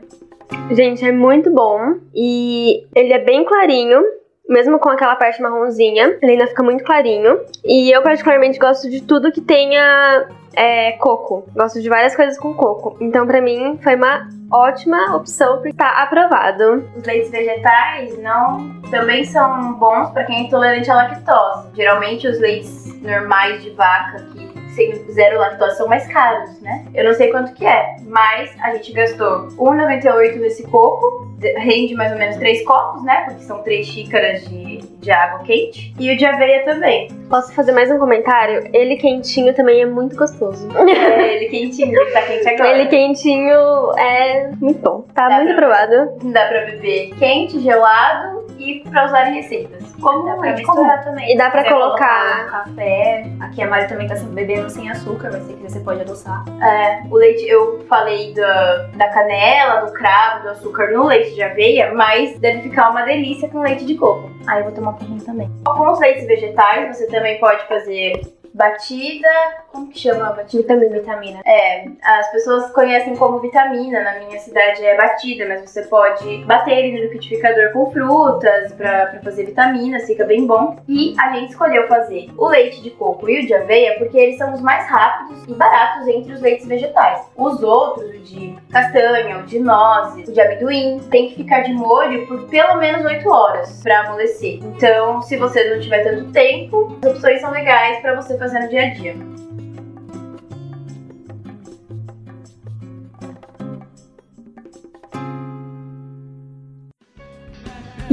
Gente, 0.72 1.06
é 1.06 1.12
muito 1.12 1.52
bom 1.52 1.96
e 2.14 2.88
ele 2.96 3.14
é 3.14 3.20
bem 3.20 3.46
clarinho. 3.46 4.04
Mesmo 4.48 4.78
com 4.78 4.90
aquela 4.90 5.16
parte 5.16 5.42
marronzinha, 5.42 6.18
ele 6.22 6.34
ainda 6.34 6.48
fica 6.48 6.62
muito 6.62 6.84
clarinho. 6.84 7.40
E 7.64 7.92
eu 7.96 8.02
particularmente 8.02 8.60
gosto 8.60 8.90
de 8.90 9.02
tudo 9.02 9.32
que 9.32 9.42
tenha 9.42 10.28
é, 10.56 10.94
coco. 10.94 11.46
Gosto 11.56 11.82
de 11.82 11.90
várias 11.90 12.16
coisas 12.16 12.38
com 12.38 12.54
coco. 12.54 12.96
Então, 13.02 13.26
pra 13.26 13.42
mim, 13.42 13.80
foi 13.82 13.96
uma 13.96 14.28
ótima 14.52 15.16
opção 15.16 15.58
porque 15.58 15.74
tá 15.74 16.04
aprovado. 16.04 16.88
Os 16.96 17.04
leites 17.04 17.32
vegetais 17.32 18.18
não 18.22 18.80
também 18.92 19.24
são 19.26 19.74
bons 19.74 20.10
pra 20.12 20.24
quem 20.24 20.38
é 20.38 20.40
intolerante 20.42 20.90
à 20.92 20.96
lactose. 20.96 21.70
Geralmente 21.76 22.28
os 22.28 22.40
leites 22.40 23.02
normais 23.02 23.64
de 23.64 23.72
vaca 23.72 24.24
que 24.32 24.46
sem 24.76 24.94
zero 25.12 25.40
lactose 25.40 25.78
são 25.78 25.88
mais 25.88 26.06
caros, 26.08 26.62
né? 26.62 26.86
Eu 26.94 27.06
não 27.06 27.14
sei 27.14 27.32
quanto 27.32 27.54
que 27.54 27.66
é, 27.66 27.96
mas 28.06 28.54
a 28.62 28.74
gente 28.74 28.92
gastou 28.92 29.48
R$1,98 29.48 30.36
nesse 30.38 30.64
coco, 30.68 31.28
rende 31.58 31.94
mais 31.96 32.12
ou 32.12 32.18
menos 32.18 32.38
3 32.38 32.64
copos, 32.66 33.04
né? 33.04 33.24
Porque 33.26 33.44
são 33.44 33.62
3 33.62 33.86
xícaras 33.86 34.46
de, 34.48 34.78
de 34.78 35.12
água 35.12 35.40
quente. 35.46 35.94
E 36.00 36.12
o 36.12 36.18
de 36.18 36.26
aveia 36.26 36.64
também. 36.64 37.08
Posso 37.30 37.54
fazer 37.54 37.72
mais 37.72 37.90
um 37.92 37.98
comentário? 37.98 38.70
Ele 38.74 38.96
quentinho 38.98 39.54
também 39.54 39.82
é 39.82 39.86
muito 39.86 40.16
gostoso. 40.16 40.68
É, 41.16 41.36
ele 41.36 41.46
quentinho, 41.50 42.00
ele 42.00 42.12
tá 42.12 42.22
quente 42.22 42.48
agora. 42.50 42.70
Ele 42.78 42.86
quentinho 42.88 43.92
é 43.98 44.52
muito 44.60 44.80
bom. 44.82 45.02
Tá 45.14 45.28
Dá 45.30 45.38
muito 45.38 45.52
aprovado. 45.54 46.12
Dá 46.32 46.46
pra 46.48 46.62
beber 46.66 47.14
quente, 47.18 47.60
gelado 47.60 48.46
e 48.58 48.82
pra 48.90 49.06
usar 49.06 49.30
em 49.30 49.36
receitas. 49.36 49.84
Como 50.02 50.26
Dá 50.26 50.36
pra 50.36 50.42
comum. 50.54 50.56
misturar 50.58 51.04
também. 51.04 51.34
E 51.34 51.38
dá 51.38 51.50
pra 51.50 51.64
colocar- 51.70 52.44
no 52.46 52.52
café. 52.52 53.26
Aqui 53.42 53.62
a 53.62 53.68
Mari 53.68 53.88
também 53.88 54.08
tá 54.08 54.16
bebendo 54.16 54.70
sem 54.70 54.90
açúcar, 54.90 55.30
mas 55.32 55.44
se 55.44 55.54
quiser 55.54 55.70
você 55.70 55.80
pode 55.80 56.02
adoçar. 56.02 56.44
É, 56.62 57.04
o 57.10 57.16
leite, 57.16 57.48
eu 57.48 57.84
falei 57.90 58.34
da, 58.34 58.88
da 58.96 59.10
canela, 59.10 59.82
do 59.86 59.92
cravo, 59.94 60.44
do 60.44 60.50
açúcar 60.50 60.92
no 60.92 61.06
leite 61.06 61.35
de 61.36 61.44
aveia, 61.44 61.94
mas 61.94 62.40
deve 62.40 62.62
ficar 62.62 62.90
uma 62.90 63.04
delícia 63.04 63.50
com 63.50 63.60
leite 63.60 63.86
de 63.86 63.96
coco. 63.96 64.32
Aí 64.48 64.60
eu 64.60 64.66
vou 64.66 64.74
tomar 64.74 64.92
um 64.92 65.18
também. 65.20 65.52
Com 65.66 65.92
os 65.92 66.00
leites 66.00 66.26
vegetais, 66.26 66.98
você 66.98 67.08
também 67.08 67.40
pode 67.40 67.68
fazer 67.68 68.22
batida. 68.54 69.28
Como 69.76 69.90
que 69.90 70.00
chama? 70.00 70.32
Vitamina. 70.50 70.90
Vitamina. 70.90 71.42
É, 71.46 71.86
as 72.02 72.32
pessoas 72.32 72.72
conhecem 72.72 73.14
como 73.18 73.40
vitamina. 73.40 74.02
Na 74.02 74.20
minha 74.20 74.40
cidade 74.40 74.86
é 74.86 74.96
batida, 74.96 75.46
mas 75.50 75.70
você 75.70 75.84
pode 75.84 76.46
bater 76.46 76.78
ele 76.78 76.98
no 76.98 77.04
liquidificador 77.04 77.74
com 77.74 77.92
frutas 77.92 78.72
pra, 78.74 79.08
pra 79.08 79.20
fazer 79.20 79.46
vitaminas, 79.48 80.06
fica 80.06 80.24
bem 80.24 80.48
bom. 80.48 80.78
E 80.88 81.14
a 81.20 81.34
gente 81.34 81.50
escolheu 81.50 81.90
fazer 81.90 82.30
o 82.38 82.48
leite 82.48 82.82
de 82.82 82.90
coco 82.92 83.30
e 83.30 83.44
o 83.44 83.46
de 83.46 83.54
aveia 83.54 83.98
porque 83.98 84.18
eles 84.18 84.38
são 84.38 84.54
os 84.54 84.62
mais 84.62 84.88
rápidos 84.88 85.44
e 85.46 85.54
baratos 85.54 86.08
entre 86.08 86.32
os 86.32 86.40
leites 86.40 86.66
vegetais. 86.66 87.30
Os 87.36 87.62
outros, 87.62 88.10
o 88.12 88.20
de 88.20 88.56
castanha, 88.72 89.40
o 89.40 89.44
de 89.44 89.60
nozes, 89.60 90.30
o 90.30 90.32
de 90.32 90.40
amendoim, 90.40 91.02
tem 91.12 91.28
que 91.28 91.36
ficar 91.36 91.62
de 91.64 91.74
molho 91.74 92.26
por 92.28 92.48
pelo 92.48 92.78
menos 92.78 93.04
8 93.04 93.30
horas 93.30 93.82
pra 93.84 94.02
amolecer. 94.02 94.60
Então, 94.64 95.22
se 95.22 95.36
você 95.36 95.70
não 95.70 95.82
tiver 95.82 96.04
tanto 96.04 96.32
tempo, 96.32 96.98
as 97.04 97.12
opções 97.12 97.42
são 97.42 97.52
legais 97.52 98.00
pra 98.00 98.16
você 98.16 98.38
fazer 98.38 98.60
no 98.60 98.70
dia 98.70 98.84
a 98.84 98.94
dia. 98.94 99.36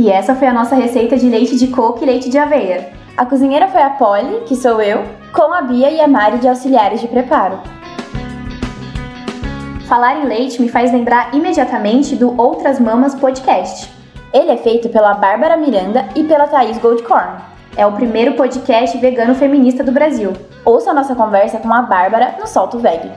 E 0.03 0.11
essa 0.11 0.35
foi 0.35 0.49
a 0.49 0.53
nossa 0.53 0.75
receita 0.75 1.17
de 1.17 1.29
leite 1.29 1.57
de 1.57 1.69
coco 1.69 2.03
e 2.03 2.07
leite 2.07 2.29
de 2.29 2.37
aveia. 2.37 2.93
A 3.17 3.25
cozinheira 3.25 3.69
foi 3.69 3.81
a 3.81 3.91
Polly, 3.91 4.41
que 4.47 4.57
sou 4.57 4.83
eu, 4.83 5.05
com 5.33 5.55
a 5.55 5.63
Bia 5.63 5.93
e 5.93 6.01
a 6.01 6.09
Mari 6.09 6.39
de 6.39 6.49
auxiliares 6.49 7.01
de 7.01 7.07
preparo. 7.07 7.61
Falar 9.87 10.19
em 10.19 10.27
leite 10.27 10.61
me 10.61 10.69
faz 10.69 10.91
lembrar 10.91 11.33
imediatamente 11.33 12.17
do 12.17 12.37
Outras 12.37 12.81
Mamas 12.81 13.15
podcast. 13.15 13.89
Ele 14.35 14.51
é 14.51 14.57
feito 14.57 14.89
pela 14.89 15.15
Bárbara 15.15 15.57
Miranda 15.57 16.09
e 16.17 16.25
pela 16.25 16.49
Thaís 16.49 16.79
Goldcorn. 16.79 17.41
É 17.77 17.87
o 17.87 17.93
primeiro 17.93 18.35
podcast 18.35 18.99
vegano 18.99 19.37
feminista 19.37 19.85
do 19.85 19.93
Brasil. 19.93 20.33
Ouça 20.65 20.91
a 20.91 20.95
nossa 20.95 21.15
conversa 21.15 21.59
com 21.59 21.73
a 21.73 21.83
Bárbara 21.83 22.35
no 22.41 22.49
Solto 22.49 22.77
Veg. 22.81 23.09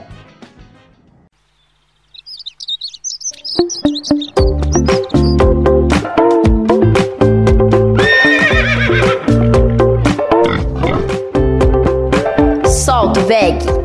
Veg. 13.26 13.75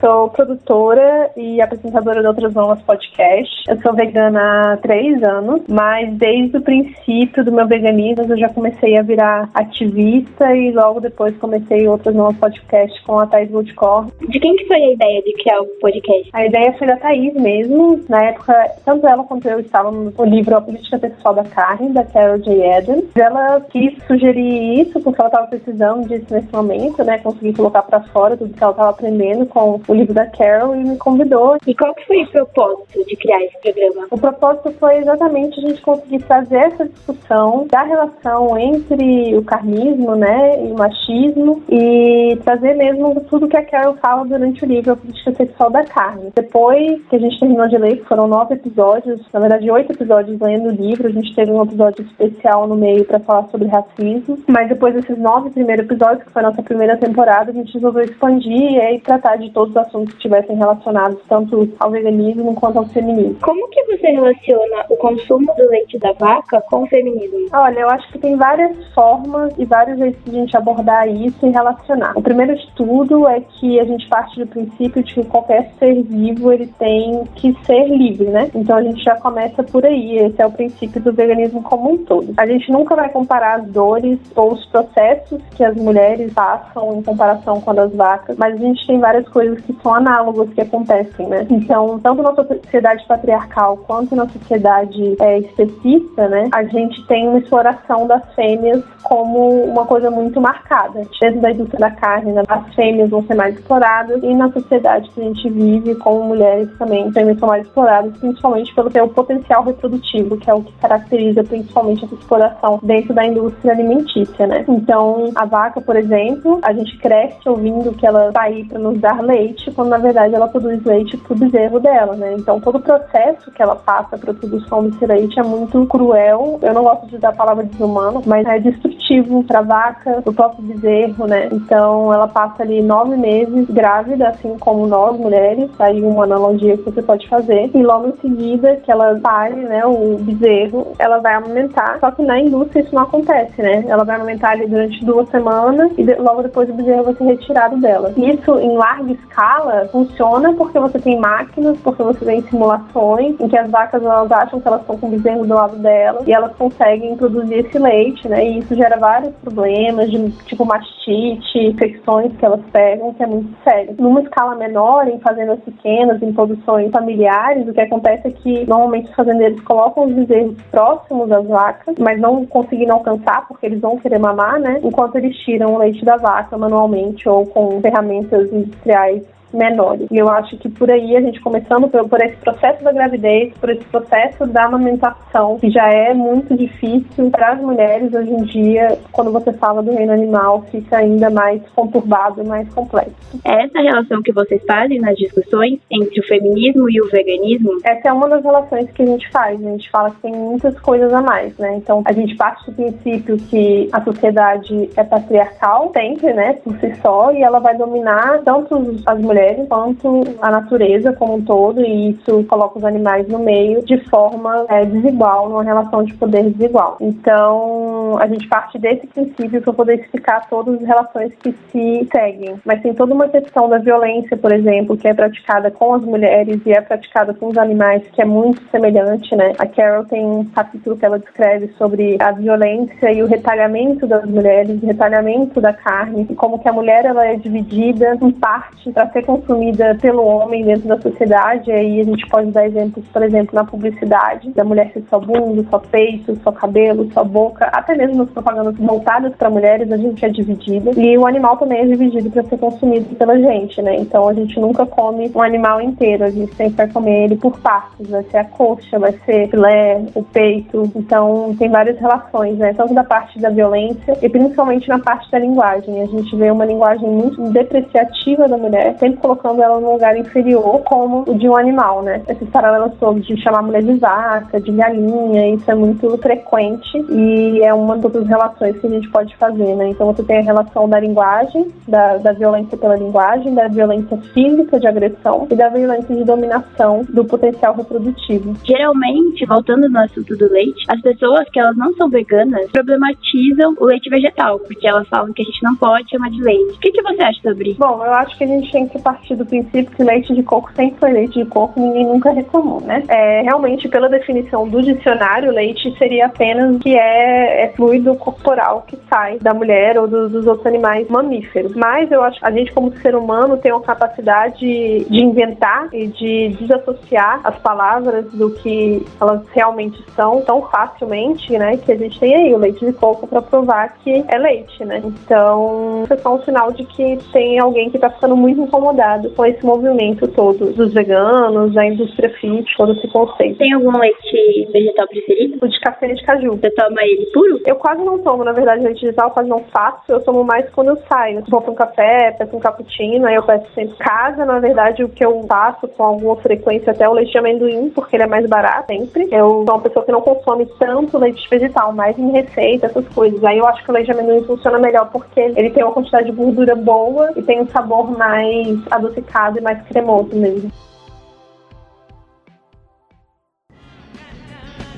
Sou 0.00 0.30
produtora 0.30 1.30
e 1.36 1.60
apresentadora 1.60 2.22
de 2.22 2.26
Outras 2.26 2.54
Mamas 2.54 2.80
Podcast. 2.80 3.52
Eu 3.68 3.78
sou 3.82 3.92
vegana 3.92 4.72
há 4.72 4.76
três 4.78 5.22
anos, 5.22 5.60
mas 5.68 6.10
desde 6.14 6.56
o 6.56 6.62
princípio 6.62 7.44
do 7.44 7.52
meu 7.52 7.68
veganismo 7.68 8.24
eu 8.26 8.38
já 8.38 8.48
comecei 8.48 8.96
a 8.96 9.02
virar 9.02 9.50
ativista 9.52 10.56
e 10.56 10.72
logo 10.72 11.00
depois 11.00 11.36
comecei 11.36 11.86
Outras 11.86 12.14
Mamas 12.14 12.38
Podcast 12.38 13.04
com 13.04 13.18
a 13.18 13.26
Thaís 13.26 13.50
Goldcorn. 13.50 14.10
De 14.26 14.40
quem 14.40 14.56
que 14.56 14.66
foi 14.66 14.78
a 14.78 14.92
ideia 14.92 15.22
de 15.22 15.34
criar 15.34 15.60
o 15.60 15.66
podcast? 15.66 16.30
A 16.32 16.46
ideia 16.46 16.72
foi 16.78 16.86
da 16.86 16.96
Thaís 16.96 17.34
mesmo. 17.34 18.00
Na 18.08 18.24
época, 18.24 18.54
tanto 18.86 19.06
ela 19.06 19.22
quanto 19.24 19.46
eu 19.48 19.60
estávamos 19.60 20.16
no 20.16 20.24
livro 20.24 20.56
A 20.56 20.62
Política 20.62 20.98
Sexual 20.98 21.34
da 21.34 21.44
Carne, 21.44 21.92
da 21.92 22.04
Carol 22.04 22.38
J. 22.38 22.72
Adams. 22.72 23.04
Ela 23.14 23.60
quis 23.68 24.02
sugerir 24.06 24.80
isso 24.80 24.98
porque 25.00 25.20
ela 25.20 25.28
estava 25.28 25.46
precisando 25.48 26.08
disso 26.08 26.24
nesse 26.30 26.50
momento, 26.50 27.04
né? 27.04 27.18
Conseguir 27.18 27.52
colocar 27.52 27.82
para 27.82 28.00
fora 28.00 28.34
tudo 28.34 28.54
que 28.54 28.62
ela 28.62 28.72
estava 28.72 28.88
aprendendo 28.88 29.44
com 29.44 29.78
o 29.90 29.94
livro 29.94 30.14
da 30.14 30.26
Carol 30.26 30.76
e 30.76 30.84
me 30.84 30.96
convidou. 30.96 31.56
E 31.66 31.74
qual 31.74 31.92
que 31.94 32.06
foi 32.06 32.22
o 32.22 32.26
propósito 32.28 33.04
de 33.04 33.16
criar 33.16 33.42
esse 33.42 33.58
programa? 33.60 34.06
O 34.10 34.18
propósito 34.18 34.70
foi 34.78 34.98
exatamente 34.98 35.58
a 35.58 35.68
gente 35.68 35.82
conseguir 35.82 36.20
trazer 36.20 36.58
essa 36.58 36.84
discussão 36.86 37.66
da 37.68 37.82
relação 37.82 38.56
entre 38.56 39.36
o 39.36 39.42
carnismo, 39.42 40.14
né, 40.14 40.64
e 40.64 40.70
o 40.70 40.78
machismo 40.78 41.62
e 41.68 42.38
trazer 42.44 42.74
mesmo 42.74 43.20
tudo 43.28 43.48
que 43.48 43.56
a 43.56 43.64
Carol 43.64 43.96
fala 43.96 44.24
durante 44.24 44.64
o 44.64 44.68
livro 44.68 44.92
A 44.92 44.96
Política 44.96 45.32
Sexual 45.32 45.70
da 45.70 45.84
Carne. 45.84 46.30
Depois 46.36 47.02
que 47.08 47.16
a 47.16 47.18
gente 47.18 47.40
terminou 47.40 47.66
de 47.66 47.76
ler, 47.76 47.96
que 47.96 48.04
foram 48.04 48.28
nove 48.28 48.54
episódios, 48.54 49.20
na 49.32 49.40
verdade 49.40 49.68
oito 49.70 49.92
episódios 49.92 50.38
lendo 50.40 50.68
o 50.68 50.72
livro, 50.72 51.08
a 51.08 51.12
gente 51.12 51.34
teve 51.34 51.50
um 51.50 51.64
episódio 51.64 52.04
especial 52.04 52.68
no 52.68 52.76
meio 52.76 53.04
para 53.04 53.18
falar 53.18 53.48
sobre 53.48 53.66
racismo, 53.66 54.38
mas 54.46 54.68
depois 54.68 54.94
desses 54.94 55.18
nove 55.18 55.50
primeiros 55.50 55.84
episódios, 55.84 56.22
que 56.22 56.30
foi 56.30 56.42
a 56.42 56.48
nossa 56.48 56.62
primeira 56.62 56.96
temporada, 56.96 57.50
a 57.50 57.54
gente 57.54 57.74
resolveu 57.74 58.04
expandir 58.04 58.76
e 58.76 59.00
tratar 59.00 59.36
de 59.36 59.50
todos 59.50 59.70
os 59.70 59.79
assuntos 59.80 60.12
que 60.12 60.18
estivessem 60.18 60.56
relacionados 60.56 61.18
tanto 61.28 61.68
ao 61.78 61.90
veganismo 61.90 62.54
quanto 62.54 62.78
ao 62.78 62.86
feminismo. 62.86 63.36
Como 63.42 63.68
que 63.68 63.84
você 63.84 64.08
relaciona 64.08 64.84
o 64.88 64.96
consumo 64.96 65.52
do 65.56 65.68
leite 65.68 65.98
da 65.98 66.12
vaca 66.12 66.60
com 66.70 66.82
o 66.82 66.86
feminismo? 66.86 67.46
Olha, 67.52 67.80
eu 67.80 67.90
acho 67.90 68.10
que 68.12 68.18
tem 68.18 68.36
várias 68.36 68.76
formas 68.94 69.52
e 69.58 69.64
vários 69.64 69.98
jeitos 69.98 70.24
de 70.24 70.30
a 70.30 70.40
gente 70.40 70.56
abordar 70.56 71.08
isso 71.08 71.46
e 71.46 71.50
relacionar. 71.50 72.12
O 72.16 72.22
primeiro 72.22 72.52
estudo 72.52 73.26
é 73.28 73.40
que 73.40 73.80
a 73.80 73.84
gente 73.84 74.08
parte 74.08 74.38
do 74.38 74.46
princípio 74.46 75.02
de 75.02 75.14
que 75.14 75.24
qualquer 75.24 75.70
ser 75.78 76.02
vivo 76.02 76.52
ele 76.52 76.66
tem 76.78 77.24
que 77.34 77.56
ser 77.64 77.88
livre, 77.88 78.28
né? 78.28 78.50
Então 78.54 78.76
a 78.76 78.82
gente 78.82 79.02
já 79.02 79.16
começa 79.16 79.62
por 79.62 79.84
aí. 79.84 80.18
Esse 80.18 80.40
é 80.42 80.46
o 80.46 80.52
princípio 80.52 81.00
do 81.00 81.12
veganismo 81.12 81.62
como 81.62 81.92
um 81.92 81.98
todo. 81.98 82.32
A 82.36 82.46
gente 82.46 82.70
nunca 82.70 82.94
vai 82.94 83.08
comparar 83.08 83.60
as 83.60 83.66
dores 83.68 84.18
ou 84.34 84.52
os 84.52 84.64
processos 84.66 85.40
que 85.56 85.64
as 85.64 85.76
mulheres 85.76 86.32
passam 86.32 86.94
em 86.94 87.02
comparação 87.02 87.60
com 87.60 87.70
a 87.70 87.74
das 87.74 87.94
vacas, 87.94 88.36
mas 88.36 88.54
a 88.54 88.58
gente 88.58 88.86
tem 88.86 88.98
várias 88.98 89.28
coisas 89.28 89.60
que 89.60 89.69
são 89.82 89.94
análogas 89.94 90.50
que 90.50 90.60
acontecem, 90.60 91.26
né? 91.26 91.46
Então, 91.50 91.98
tanto 91.98 92.22
na 92.22 92.34
sociedade 92.34 93.04
patriarcal 93.06 93.76
quanto 93.86 94.14
na 94.14 94.28
sociedade 94.28 95.16
é, 95.20 95.38
especista, 95.38 96.28
né, 96.28 96.48
a 96.52 96.64
gente 96.64 97.06
tem 97.06 97.28
uma 97.28 97.38
exploração 97.38 98.06
das 98.06 98.22
fêmeas 98.34 98.82
como 99.02 99.64
uma 99.64 99.84
coisa 99.84 100.10
muito 100.10 100.40
marcada. 100.40 101.02
Dentro 101.20 101.40
da 101.40 101.50
indústria 101.50 101.80
da 101.80 101.90
carne, 101.90 102.32
né, 102.32 102.42
as 102.48 102.74
fêmeas 102.74 103.10
vão 103.10 103.22
ser 103.24 103.34
mais 103.34 103.54
exploradas 103.56 104.22
e 104.22 104.34
na 104.34 104.50
sociedade 104.52 105.10
que 105.10 105.20
a 105.20 105.24
gente 105.24 105.48
vive, 105.50 105.94
como 105.96 106.24
mulheres 106.24 106.68
também, 106.78 107.10
fêmeas 107.12 107.38
são 107.38 107.48
mais 107.48 107.66
exploradas, 107.66 108.16
principalmente 108.18 108.74
pelo 108.74 108.90
seu 108.90 109.08
potencial 109.08 109.64
reprodutivo, 109.64 110.36
que 110.36 110.50
é 110.50 110.54
o 110.54 110.62
que 110.62 110.72
caracteriza 110.74 111.42
principalmente 111.42 112.04
essa 112.04 112.14
exploração 112.14 112.78
dentro 112.82 113.12
da 113.12 113.26
indústria 113.26 113.72
alimentícia, 113.72 114.46
né? 114.46 114.64
Então, 114.68 115.30
a 115.34 115.44
vaca, 115.44 115.80
por 115.80 115.96
exemplo, 115.96 116.60
a 116.62 116.72
gente 116.72 116.96
cresce 116.98 117.48
ouvindo 117.48 117.92
que 117.92 118.06
ela 118.06 118.28
está 118.28 118.42
aí 118.42 118.64
para 118.64 118.78
nos 118.78 119.00
dar 119.00 119.20
leite, 119.20 119.59
quando 119.72 119.88
na 119.88 119.98
verdade 119.98 120.34
ela 120.34 120.48
produz 120.48 120.82
leite 120.84 121.16
pro 121.16 121.34
bezerro 121.34 121.80
dela, 121.80 122.14
né? 122.14 122.34
Então, 122.38 122.60
todo 122.60 122.76
o 122.76 122.82
processo 122.82 123.50
que 123.50 123.62
ela 123.62 123.74
passa 123.74 124.16
para 124.16 124.32
produção 124.32 124.84
desse 124.84 125.04
leite 125.04 125.38
é 125.38 125.42
muito 125.42 125.84
cruel. 125.86 126.58
Eu 126.62 126.72
não 126.74 126.84
gosto 126.84 127.06
de 127.08 127.18
dar 127.18 127.30
a 127.30 127.34
palavra 127.34 127.64
desumano, 127.64 128.22
mas 128.24 128.46
é 128.46 128.58
destrutivo 128.58 129.42
para 129.44 129.62
vaca, 129.62 130.22
pro 130.22 130.32
próprio 130.32 130.62
bezerro, 130.62 131.26
né? 131.26 131.48
Então, 131.52 132.12
ela 132.12 132.28
passa 132.28 132.62
ali 132.62 132.80
nove 132.82 133.16
meses 133.16 133.66
grávida, 133.68 134.28
assim 134.28 134.56
como 134.58 134.86
nós 134.86 135.18
mulheres, 135.18 135.68
aí 135.78 136.02
uma 136.02 136.24
analogia 136.24 136.76
que 136.76 136.84
você 136.84 137.02
pode 137.02 137.28
fazer. 137.28 137.70
E 137.74 137.82
logo 137.82 138.08
em 138.08 138.20
seguida 138.20 138.76
que 138.76 138.90
ela 138.90 139.18
pare, 139.20 139.56
né, 139.56 139.84
o 139.84 140.18
bezerro, 140.18 140.92
ela 140.98 141.18
vai 141.18 141.34
amamentar. 141.34 141.98
Só 141.98 142.10
que 142.10 142.22
na 142.22 142.38
indústria 142.40 142.82
isso 142.82 142.94
não 142.94 143.02
acontece, 143.02 143.60
né? 143.60 143.84
Ela 143.88 144.04
vai 144.04 144.16
amamentar 144.16 144.52
ali 144.52 144.66
durante 144.66 145.04
duas 145.04 145.28
semanas 145.30 145.90
e 145.98 146.04
logo 146.14 146.42
depois 146.42 146.68
o 146.70 146.74
bezerro 146.74 147.04
vai 147.04 147.14
ser 147.14 147.24
retirado 147.24 147.76
dela. 147.78 148.12
Isso 148.16 148.58
em 148.58 148.76
larga 148.76 149.12
escala 149.12 149.49
funciona 149.90 150.52
porque 150.54 150.78
você 150.78 150.98
tem 150.98 151.18
máquinas, 151.18 151.78
porque 151.80 152.02
você 152.02 152.24
tem 152.24 152.42
simulações 152.42 153.38
em 153.40 153.48
que 153.48 153.58
as 153.58 153.70
vacas 153.70 154.02
elas 154.02 154.30
acham 154.30 154.60
que 154.60 154.68
elas 154.68 154.80
estão 154.80 154.96
com 154.96 155.10
bezerro 155.10 155.46
do 155.46 155.54
lado 155.54 155.76
dela 155.76 156.22
e 156.26 156.32
elas 156.32 156.54
conseguem 156.56 157.16
produzir 157.16 157.66
esse 157.66 157.78
leite, 157.78 158.28
né? 158.28 158.44
E 158.46 158.58
isso 158.58 158.74
gera 158.74 158.98
vários 158.98 159.34
problemas 159.36 160.10
de 160.10 160.30
tipo 160.46 160.64
mastite, 160.64 161.58
infecções 161.58 162.32
que 162.36 162.44
elas 162.44 162.60
pegam, 162.72 163.12
que 163.14 163.22
é 163.22 163.26
muito 163.26 163.50
sério. 163.64 163.94
Numa 163.98 164.22
escala 164.22 164.54
menor, 164.54 165.08
em 165.08 165.18
fazendas 165.20 165.60
pequenas, 165.60 166.22
em 166.22 166.32
produções 166.32 166.90
familiares, 166.90 167.68
o 167.68 167.72
que 167.72 167.80
acontece 167.80 168.28
é 168.28 168.30
que 168.30 168.66
normalmente 168.66 169.10
os 169.10 169.14
fazendeiros 169.14 169.60
colocam 169.62 170.04
os 170.04 170.12
bezerros 170.12 170.56
próximos 170.70 171.30
às 171.32 171.46
vacas, 171.46 171.96
mas 171.98 172.20
não 172.20 172.46
conseguindo 172.46 172.92
alcançar 172.92 173.46
porque 173.48 173.66
eles 173.66 173.80
vão 173.80 173.98
querer 173.98 174.18
mamar, 174.18 174.60
né? 174.60 174.80
Enquanto 174.82 175.16
eles 175.16 175.36
tiram 175.38 175.74
o 175.74 175.78
leite 175.78 176.04
da 176.04 176.16
vaca 176.16 176.56
manualmente 176.56 177.28
ou 177.28 177.46
com 177.46 177.80
ferramentas 177.80 178.52
industriais 178.52 179.22
menores. 179.52 180.06
E 180.10 180.16
eu 180.16 180.28
acho 180.28 180.56
que 180.56 180.68
por 180.68 180.90
aí 180.90 181.16
a 181.16 181.20
gente 181.20 181.40
começando 181.40 181.88
por, 181.88 182.08
por 182.08 182.20
esse 182.20 182.36
processo 182.36 182.82
da 182.84 182.92
gravidez, 182.92 183.52
por 183.58 183.70
esse 183.70 183.84
processo 183.84 184.46
da 184.46 184.64
amamentação, 184.64 185.58
que 185.58 185.70
já 185.70 185.88
é 185.88 186.14
muito 186.14 186.56
difícil 186.56 187.30
para 187.30 187.52
as 187.52 187.60
mulheres 187.60 188.12
hoje 188.12 188.30
em 188.30 188.42
dia, 188.44 188.98
quando 189.12 189.32
você 189.32 189.52
fala 189.52 189.82
do 189.82 189.92
reino 189.92 190.12
animal, 190.12 190.62
fica 190.70 190.98
ainda 190.98 191.30
mais 191.30 191.62
conturbado, 191.74 192.44
mais 192.44 192.68
complexo. 192.72 193.14
Essa 193.44 193.80
relação 193.80 194.22
que 194.22 194.32
vocês 194.32 194.62
fazem 194.66 195.00
nas 195.00 195.16
discussões 195.16 195.78
entre 195.90 196.20
o 196.20 196.26
feminismo 196.26 196.88
e 196.90 197.00
o 197.00 197.08
veganismo? 197.08 197.78
Essa 197.84 198.08
é 198.08 198.12
uma 198.12 198.28
das 198.28 198.42
relações 198.42 198.90
que 198.90 199.02
a 199.02 199.06
gente 199.06 199.28
faz. 199.30 199.64
A 199.64 199.70
gente 199.70 199.90
fala 199.90 200.10
que 200.10 200.20
tem 200.22 200.32
muitas 200.32 200.78
coisas 200.80 201.12
a 201.12 201.20
mais, 201.20 201.56
né? 201.58 201.76
Então, 201.76 202.02
a 202.04 202.12
gente 202.12 202.36
parte 202.36 202.70
do 202.70 202.72
princípio 202.72 203.36
que 203.36 203.88
a 203.92 204.02
sociedade 204.02 204.90
é 204.96 205.04
patriarcal, 205.04 205.90
sempre, 205.94 206.32
né, 206.32 206.54
por 206.64 206.76
si 206.78 206.94
só, 207.02 207.32
e 207.32 207.42
ela 207.42 207.58
vai 207.58 207.76
dominar 207.76 208.40
tanto 208.44 208.96
as 209.06 209.20
mulheres 209.20 209.39
quanto 209.68 210.22
a 210.40 210.50
natureza 210.50 211.12
como 211.12 211.34
um 211.34 211.42
todo, 211.42 211.80
e 211.80 212.10
isso 212.10 212.44
coloca 212.44 212.78
os 212.78 212.84
animais 212.84 213.28
no 213.28 213.38
meio 213.38 213.84
de 213.84 213.98
forma 214.08 214.66
é, 214.68 214.84
desigual, 214.84 215.48
numa 215.48 215.62
relação 215.62 216.02
de 216.04 216.14
poder 216.14 216.50
desigual. 216.50 216.96
Então, 217.00 218.16
a 218.18 218.26
gente 218.26 218.48
parte 218.48 218.78
desse 218.78 219.06
princípio 219.06 219.62
para 219.62 219.72
poder 219.72 220.00
explicar 220.00 220.48
todas 220.48 220.74
as 220.80 220.86
relações 220.86 221.32
que 221.42 221.54
se 221.70 222.08
seguem. 222.12 222.56
Mas 222.64 222.82
tem 222.82 222.94
toda 222.94 223.14
uma 223.14 223.28
questão 223.28 223.68
da 223.68 223.78
violência, 223.78 224.36
por 224.36 224.52
exemplo, 224.52 224.96
que 224.96 225.08
é 225.08 225.14
praticada 225.14 225.70
com 225.70 225.94
as 225.94 226.02
mulheres 226.02 226.60
e 226.64 226.72
é 226.72 226.80
praticada 226.80 227.34
com 227.34 227.48
os 227.48 227.58
animais, 227.58 228.02
que 228.12 228.22
é 228.22 228.24
muito 228.24 228.62
semelhante, 228.70 229.34
né? 229.36 229.52
A 229.58 229.66
Carol 229.66 230.04
tem 230.04 230.24
um 230.24 230.44
capítulo 230.44 230.96
que 230.96 231.04
ela 231.04 231.18
descreve 231.18 231.68
sobre 231.78 232.16
a 232.20 232.32
violência 232.32 233.12
e 233.12 233.22
o 233.22 233.26
retalhamento 233.26 234.06
das 234.06 234.24
mulheres, 234.24 234.82
o 234.82 234.86
retalhamento 234.86 235.60
da 235.60 235.72
carne, 235.72 236.26
e 236.28 236.34
como 236.34 236.58
que 236.58 236.68
a 236.68 236.72
mulher 236.72 237.04
ela 237.04 237.26
é 237.26 237.36
dividida 237.36 238.16
em 238.20 238.30
parte 238.30 238.90
para 238.92 239.10
ser 239.10 239.22
consumida 239.30 239.96
pelo 240.00 240.24
homem 240.24 240.64
dentro 240.64 240.88
da 240.88 241.00
sociedade. 241.00 241.70
Aí 241.70 242.00
a 242.00 242.04
gente 242.04 242.26
pode 242.28 242.50
dar 242.50 242.66
exemplos, 242.66 243.04
por 243.12 243.22
exemplo, 243.22 243.54
na 243.54 243.64
publicidade, 243.64 244.50
da 244.50 244.64
mulher 244.64 244.90
ser 244.92 245.04
só 245.08 245.20
bunda, 245.20 245.64
só 245.70 245.78
peito, 245.78 246.36
só 246.42 246.50
cabelo, 246.50 247.08
só 247.12 247.22
boca, 247.22 247.66
até 247.66 247.94
mesmo 247.94 248.18
nas 248.18 248.30
propagandas 248.30 248.76
voltadas 248.76 249.32
para 249.36 249.48
mulheres, 249.48 249.90
a 249.92 249.96
gente 249.96 250.24
é 250.24 250.28
dividida. 250.28 250.90
E 251.00 251.16
o 251.16 251.26
animal 251.26 251.56
também 251.56 251.80
é 251.80 251.86
dividido 251.86 252.30
para 252.30 252.42
ser 252.42 252.58
consumido 252.58 253.14
pela 253.14 253.38
gente, 253.38 253.80
né? 253.82 253.96
Então 253.96 254.28
a 254.28 254.34
gente 254.34 254.58
nunca 254.58 254.84
come 254.84 255.30
um 255.32 255.42
animal 255.42 255.80
inteiro, 255.80 256.24
a 256.24 256.30
gente 256.30 256.52
sempre 256.54 256.74
vai 256.74 256.88
comer 256.88 257.24
ele 257.24 257.36
por 257.36 257.58
partes, 257.60 258.08
vai 258.08 258.24
ser 258.24 258.38
a 258.38 258.44
coxa, 258.44 258.98
vai 258.98 259.12
ser 259.24 259.48
filé, 259.48 260.02
o 260.14 260.22
peito. 260.22 260.90
Então 260.96 261.54
tem 261.56 261.68
várias 261.68 261.98
relações, 261.98 262.58
né? 262.58 262.74
Tanto 262.74 262.94
da 262.94 263.04
parte 263.04 263.38
da 263.38 263.50
violência 263.50 264.18
e 264.20 264.28
principalmente 264.28 264.88
na 264.88 264.98
parte 264.98 265.30
da 265.30 265.38
linguagem. 265.38 266.02
A 266.02 266.06
gente 266.06 266.34
vê 266.36 266.50
uma 266.50 266.64
linguagem 266.64 267.08
muito 267.08 267.42
depreciativa 267.50 268.48
da 268.48 268.56
mulher, 268.56 268.96
sempre 268.98 269.19
colocando 269.20 269.62
ela 269.62 269.78
num 269.80 269.92
lugar 269.92 270.16
inferior 270.16 270.80
como 270.84 271.24
o 271.26 271.34
de 271.34 271.48
um 271.48 271.56
animal, 271.56 272.02
né? 272.02 272.22
Esses 272.28 272.48
paralelos 272.48 272.92
todos 272.98 273.26
de 273.26 273.40
chamar 273.42 273.60
a 273.60 273.62
mulher 273.62 273.82
de 273.82 273.94
vaca, 273.94 274.60
de 274.60 274.72
galinha, 274.72 275.54
isso 275.54 275.70
é 275.70 275.74
muito 275.74 276.16
frequente 276.18 276.98
e 277.10 277.60
é 277.62 277.72
uma 277.72 277.96
das 277.96 278.26
relações 278.26 278.78
que 278.78 278.86
a 278.86 278.90
gente 278.90 279.08
pode 279.10 279.36
fazer, 279.36 279.74
né? 279.76 279.88
Então 279.88 280.06
você 280.06 280.22
tem 280.22 280.38
a 280.38 280.42
relação 280.42 280.88
da 280.88 280.98
linguagem, 280.98 281.68
da, 281.86 282.16
da 282.16 282.32
violência 282.32 282.76
pela 282.76 282.96
linguagem, 282.96 283.54
da 283.54 283.68
violência 283.68 284.16
física 284.32 284.78
de 284.78 284.86
agressão 284.86 285.46
e 285.50 285.54
da 285.54 285.68
violência 285.68 286.14
de 286.14 286.24
dominação 286.24 287.04
do 287.08 287.24
potencial 287.24 287.74
reprodutivo. 287.74 288.54
Geralmente, 288.64 289.46
voltando 289.46 289.88
no 289.88 289.98
assunto 289.98 290.36
do 290.36 290.50
leite, 290.50 290.84
as 290.88 291.00
pessoas 291.00 291.48
que 291.50 291.60
elas 291.60 291.76
não 291.76 291.92
são 291.94 292.08
veganas 292.08 292.70
problematizam 292.70 293.74
o 293.78 293.84
leite 293.84 294.08
vegetal, 294.08 294.58
porque 294.60 294.86
elas 294.86 295.08
falam 295.08 295.32
que 295.32 295.42
a 295.42 295.44
gente 295.44 295.62
não 295.62 295.76
pode 295.76 296.10
chamar 296.10 296.30
de 296.30 296.42
leite. 296.42 296.74
O 296.74 296.80
que, 296.80 296.90
que 296.90 297.02
você 297.02 297.22
acha 297.22 297.40
sobre 297.42 297.70
isso? 297.70 297.80
Bom, 297.80 298.04
eu 298.04 298.12
acho 298.12 298.36
que 298.36 298.44
a 298.44 298.46
gente 298.46 298.70
tem 298.70 298.88
que 298.88 298.98
partir 299.12 299.34
do 299.34 299.44
princípio 299.44 299.90
que 299.96 300.04
leite 300.04 300.34
de 300.34 300.42
coco 300.42 300.70
sempre 300.74 300.98
foi 300.98 301.12
leite 301.12 301.38
de 301.42 301.46
coco, 301.46 301.80
ninguém 301.80 302.06
nunca 302.06 302.30
reclamou, 302.30 302.80
né? 302.80 303.02
É, 303.08 303.42
realmente, 303.42 303.88
pela 303.88 304.08
definição 304.08 304.68
do 304.68 304.80
dicionário, 304.82 305.50
leite 305.50 305.96
seria 305.98 306.26
apenas 306.26 306.78
que 306.78 306.96
é, 306.96 307.64
é 307.64 307.68
fluido 307.74 308.14
corporal 308.16 308.84
que 308.86 308.96
sai 309.08 309.38
da 309.38 309.52
mulher 309.52 309.98
ou 309.98 310.06
do, 310.06 310.28
dos 310.28 310.46
outros 310.46 310.66
animais 310.66 311.08
mamíferos. 311.08 311.74
Mas 311.74 312.10
eu 312.12 312.22
acho 312.22 312.38
que 312.38 312.46
a 312.46 312.50
gente, 312.50 312.72
como 312.72 312.96
ser 312.98 313.16
humano, 313.16 313.56
tem 313.56 313.72
uma 313.72 313.80
capacidade 313.80 314.60
de 314.60 315.24
inventar 315.24 315.88
e 315.92 316.06
de 316.06 316.56
desassociar 316.60 317.40
as 317.42 317.56
palavras 317.58 318.30
do 318.32 318.50
que 318.50 319.04
elas 319.20 319.42
realmente 319.52 320.02
são 320.14 320.42
tão 320.42 320.62
facilmente, 320.62 321.58
né? 321.58 321.76
Que 321.78 321.92
a 321.92 321.96
gente 321.96 322.18
tem 322.20 322.34
aí 322.34 322.54
o 322.54 322.58
leite 322.58 322.84
de 322.84 322.92
coco 322.92 323.26
para 323.26 323.42
provar 323.42 323.94
que 324.04 324.24
é 324.28 324.38
leite, 324.38 324.84
né? 324.84 325.02
Então, 325.04 326.02
isso 326.04 326.14
é 326.14 326.16
só 326.18 326.34
um 326.34 326.42
sinal 326.42 326.70
de 326.70 326.84
que 326.84 327.18
tem 327.32 327.58
alguém 327.58 327.90
que 327.90 327.96
está 327.96 328.08
ficando 328.10 328.36
muito 328.36 328.60
incomodado 328.60 328.99
com 329.34 329.46
esse 329.46 329.64
movimento 329.64 330.28
todo 330.28 330.72
dos 330.72 330.92
veganos, 330.92 331.74
da 331.74 331.86
indústria 331.86 332.30
fit, 332.30 332.66
todo 332.76 332.92
esse 332.92 333.08
conceito. 333.08 333.58
Tem 333.58 333.72
algum 333.72 333.96
leite 333.96 334.68
vegetal 334.72 335.08
preferido? 335.08 335.58
O 335.62 335.68
de 335.68 335.80
café 335.80 336.08
de 336.08 336.24
caju. 336.24 336.56
Você 336.56 336.70
toma 336.70 337.02
ele 337.02 337.26
puro? 337.32 337.60
Eu 337.64 337.76
quase 337.76 338.02
não 338.04 338.18
tomo, 338.18 338.44
na 338.44 338.52
verdade, 338.52 338.84
leite 338.84 339.00
vegetal, 339.00 339.28
eu 339.28 339.34
quase 339.34 339.48
não 339.48 339.60
faço. 339.64 340.02
Eu 340.08 340.20
tomo 340.20 340.44
mais 340.44 340.68
quando 340.70 340.88
eu 340.88 340.98
saio. 341.08 341.42
Vou 341.48 341.60
para 341.60 341.70
um 341.70 341.74
café, 341.74 342.32
peço 342.32 342.56
um 342.56 342.60
cappuccino, 342.60 343.26
aí 343.26 343.34
eu 343.34 343.42
peço 343.42 343.66
sempre 343.74 343.96
casa. 343.96 344.44
Na 344.44 344.58
verdade, 344.58 345.02
o 345.02 345.08
que 345.08 345.24
eu 345.24 345.44
faço 345.48 345.88
com 345.88 346.02
alguma 346.02 346.36
frequência 346.36 346.92
até 346.92 347.08
o 347.08 347.12
leite 347.12 347.32
de 347.32 347.38
amendoim, 347.38 347.90
porque 347.90 348.16
ele 348.16 348.24
é 348.24 348.26
mais 348.26 348.46
barato 348.46 348.86
sempre. 348.88 349.28
Eu 349.30 349.64
sou 349.66 349.74
uma 349.74 349.80
pessoa 349.80 350.04
que 350.04 350.12
não 350.12 350.20
consome 350.20 350.66
tanto 350.78 351.18
leite 351.18 351.48
vegetal, 351.48 351.92
mais 351.92 352.18
em 352.18 352.30
receita, 352.30 352.86
essas 352.86 353.06
coisas. 353.08 353.42
Aí 353.44 353.58
eu 353.58 353.66
acho 353.66 353.82
que 353.84 353.90
o 353.90 353.94
leite 353.94 354.06
de 354.06 354.12
amendoim 354.12 354.44
funciona 354.44 354.78
melhor 354.78 355.10
porque 355.10 355.40
ele 355.40 355.70
tem 355.70 355.82
uma 355.82 355.92
quantidade 355.92 356.26
de 356.26 356.36
gordura 356.36 356.74
boa 356.74 357.32
e 357.36 357.42
tem 357.42 357.60
um 357.60 357.66
sabor 357.68 358.10
mais 358.16 358.78
adocicado 358.90 359.58
e 359.58 359.60
mais 359.60 359.80
cremoso 359.86 360.34
mesmo. 360.34 360.70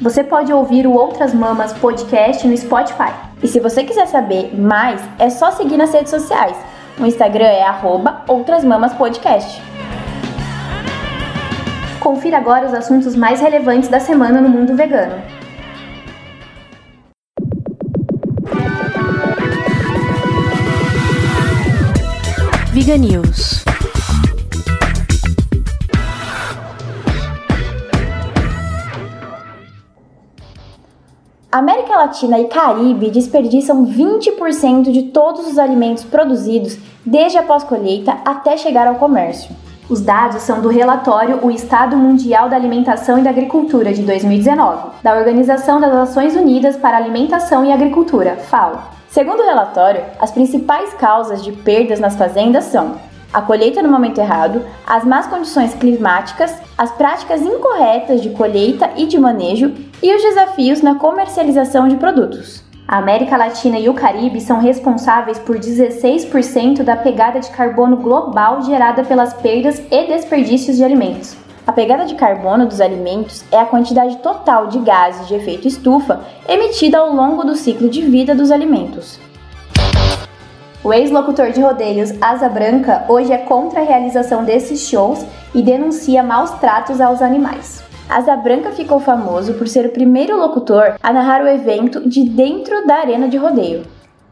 Você 0.00 0.24
pode 0.24 0.52
ouvir 0.52 0.84
o 0.84 0.92
Outras 0.92 1.32
Mamas 1.32 1.72
podcast 1.72 2.46
no 2.48 2.56
Spotify. 2.56 3.12
E 3.40 3.46
se 3.46 3.60
você 3.60 3.84
quiser 3.84 4.06
saber 4.06 4.52
mais, 4.52 5.00
é 5.18 5.30
só 5.30 5.52
seguir 5.52 5.76
nas 5.76 5.92
redes 5.92 6.10
sociais. 6.10 6.56
O 6.98 7.06
Instagram 7.06 7.46
é 7.46 7.62
arroba 7.62 8.22
Outras 8.26 8.64
Mamas 8.64 8.92
Podcast. 8.94 9.62
Confira 12.00 12.36
agora 12.38 12.66
os 12.66 12.74
assuntos 12.74 13.14
mais 13.14 13.40
relevantes 13.40 13.88
da 13.88 14.00
semana 14.00 14.40
no 14.40 14.48
mundo 14.48 14.74
vegano. 14.74 15.22
Vegan 22.72 22.98
News. 22.98 23.64
América 31.52 31.94
Latina 31.94 32.38
e 32.38 32.46
Caribe 32.46 33.10
desperdiçam 33.10 33.84
20% 33.84 34.90
de 34.90 35.02
todos 35.02 35.46
os 35.46 35.58
alimentos 35.58 36.02
produzidos 36.02 36.78
desde 37.04 37.36
a 37.36 37.42
pós-colheita 37.42 38.16
até 38.24 38.56
chegar 38.56 38.88
ao 38.88 38.94
comércio. 38.94 39.54
Os 39.86 40.00
dados 40.00 40.40
são 40.40 40.62
do 40.62 40.70
relatório 40.70 41.40
O 41.42 41.50
Estado 41.50 41.94
Mundial 41.94 42.48
da 42.48 42.56
Alimentação 42.56 43.18
e 43.18 43.22
da 43.22 43.28
Agricultura 43.28 43.92
de 43.92 44.00
2019, 44.00 44.92
da 45.02 45.14
Organização 45.14 45.78
das 45.78 45.92
Nações 45.92 46.34
Unidas 46.34 46.78
para 46.78 46.96
Alimentação 46.96 47.62
e 47.62 47.70
Agricultura, 47.70 48.36
FAO. 48.36 48.84
Segundo 49.10 49.40
o 49.40 49.46
relatório, 49.46 50.02
as 50.18 50.30
principais 50.30 50.94
causas 50.94 51.44
de 51.44 51.52
perdas 51.52 52.00
nas 52.00 52.16
fazendas 52.16 52.64
são 52.64 52.94
a 53.32 53.40
colheita 53.40 53.82
no 53.82 53.88
momento 53.90 54.20
errado, 54.20 54.62
as 54.86 55.04
más 55.04 55.26
condições 55.26 55.74
climáticas, 55.74 56.54
as 56.76 56.90
práticas 56.92 57.40
incorretas 57.40 58.20
de 58.20 58.30
colheita 58.30 58.90
e 58.96 59.06
de 59.06 59.18
manejo 59.18 59.72
e 60.02 60.14
os 60.14 60.22
desafios 60.22 60.82
na 60.82 60.96
comercialização 60.96 61.88
de 61.88 61.96
produtos. 61.96 62.62
A 62.86 62.98
América 62.98 63.38
Latina 63.38 63.78
e 63.78 63.88
o 63.88 63.94
Caribe 63.94 64.40
são 64.40 64.58
responsáveis 64.58 65.38
por 65.38 65.58
16% 65.58 66.82
da 66.82 66.94
pegada 66.94 67.40
de 67.40 67.48
carbono 67.50 67.96
global 67.96 68.60
gerada 68.62 69.02
pelas 69.02 69.32
perdas 69.32 69.82
e 69.90 70.06
desperdícios 70.06 70.76
de 70.76 70.84
alimentos. 70.84 71.36
A 71.66 71.72
pegada 71.72 72.04
de 72.04 72.16
carbono 72.16 72.66
dos 72.66 72.80
alimentos 72.80 73.44
é 73.50 73.58
a 73.58 73.64
quantidade 73.64 74.16
total 74.16 74.66
de 74.66 74.78
gases 74.80 75.28
de 75.28 75.34
efeito 75.34 75.68
estufa 75.68 76.20
emitida 76.48 76.98
ao 76.98 77.14
longo 77.14 77.44
do 77.44 77.54
ciclo 77.54 77.88
de 77.88 78.02
vida 78.02 78.34
dos 78.34 78.50
alimentos. 78.50 79.18
O 80.84 80.92
ex-locutor 80.92 81.52
de 81.52 81.60
rodeios 81.60 82.12
Asa 82.20 82.48
Branca 82.48 83.04
hoje 83.08 83.32
é 83.32 83.38
contra 83.38 83.80
a 83.80 83.84
realização 83.84 84.42
desses 84.42 84.80
shows 84.88 85.24
e 85.54 85.62
denuncia 85.62 86.24
maus 86.24 86.50
tratos 86.58 87.00
aos 87.00 87.22
animais. 87.22 87.84
Asa 88.08 88.34
Branca 88.34 88.72
ficou 88.72 88.98
famoso 88.98 89.54
por 89.54 89.68
ser 89.68 89.86
o 89.86 89.90
primeiro 89.90 90.36
locutor 90.36 90.96
a 91.00 91.12
narrar 91.12 91.40
o 91.40 91.48
evento 91.48 92.08
de 92.08 92.28
dentro 92.28 92.84
da 92.84 92.96
arena 92.96 93.28
de 93.28 93.36
rodeio. 93.36 93.84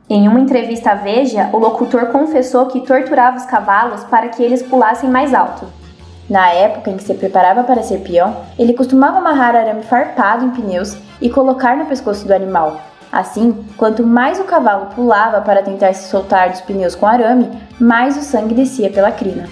Em 0.09 0.27
uma 0.27 0.41
entrevista 0.41 0.91
à 0.91 0.95
Veja, 0.97 1.51
o 1.53 1.59
locutor 1.59 2.07
confessou 2.07 2.67
que 2.67 2.81
torturava 2.81 3.37
os 3.37 3.45
cavalos 3.45 4.03
para 4.03 4.29
que 4.29 4.43
eles 4.43 4.61
pulassem 4.61 5.09
mais 5.09 5.33
alto. 5.33 5.67
Na 6.29 6.51
época 6.51 6.91
em 6.91 6.97
que 6.97 7.05
se 7.05 7.15
preparava 7.15 7.63
para 7.63 7.85
ser 7.85 8.01
peão, 8.01 8.37
ele 8.59 8.75
costumava 8.75 9.19
amarrar 9.19 9.55
arame 9.55 9.85
farpado 9.85 10.45
em 10.45 10.51
pneus 10.51 10.97
e 11.21 11.31
colocar 11.31 11.77
no 11.77 11.87
pescoço 11.87 12.27
do 12.27 12.35
animal, 12.35 12.81
Assim, 13.13 13.65
quanto 13.77 14.07
mais 14.07 14.39
o 14.39 14.45
cavalo 14.45 14.87
pulava 14.95 15.41
para 15.41 15.63
tentar 15.63 15.93
se 15.95 16.09
soltar 16.09 16.51
dos 16.51 16.61
pneus 16.61 16.95
com 16.95 17.07
arame, 17.07 17.51
mais 17.81 18.17
o 18.17 18.23
sangue 18.23 18.55
descia 18.55 18.89
pela 18.91 19.11
crina. 19.11 19.49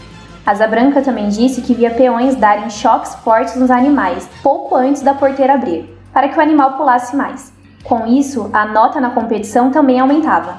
Asa 0.47 0.67
Branca 0.67 1.03
também 1.03 1.29
disse 1.29 1.61
que 1.61 1.75
via 1.75 1.91
peões 1.91 2.37
darem 2.37 2.71
choques 2.71 3.17
fortes 3.17 3.57
nos 3.57 3.71
animais 3.71 4.29
pouco 4.43 4.77
antes 4.77 5.03
da 5.03 5.13
porteira 5.13 5.55
abrir, 5.55 5.93
para 6.13 6.29
que 6.29 6.39
o 6.39 6.41
animal 6.41 6.75
pulasse 6.75 7.17
mais. 7.17 7.53
Com 7.83 8.07
isso, 8.07 8.49
a 8.53 8.65
nota 8.65 9.01
na 9.01 9.11
competição 9.11 9.71
também 9.71 9.99
aumentava. 9.99 10.59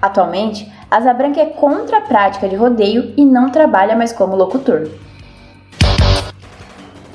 Atualmente, 0.00 0.72
Asa 0.90 1.12
Branca 1.12 1.40
é 1.40 1.46
contra 1.46 1.98
a 1.98 2.02
prática 2.02 2.48
de 2.48 2.56
rodeio 2.56 3.12
e 3.16 3.24
não 3.24 3.50
trabalha 3.50 3.94
mais 3.94 4.12
como 4.12 4.34
locutor. 4.34 4.88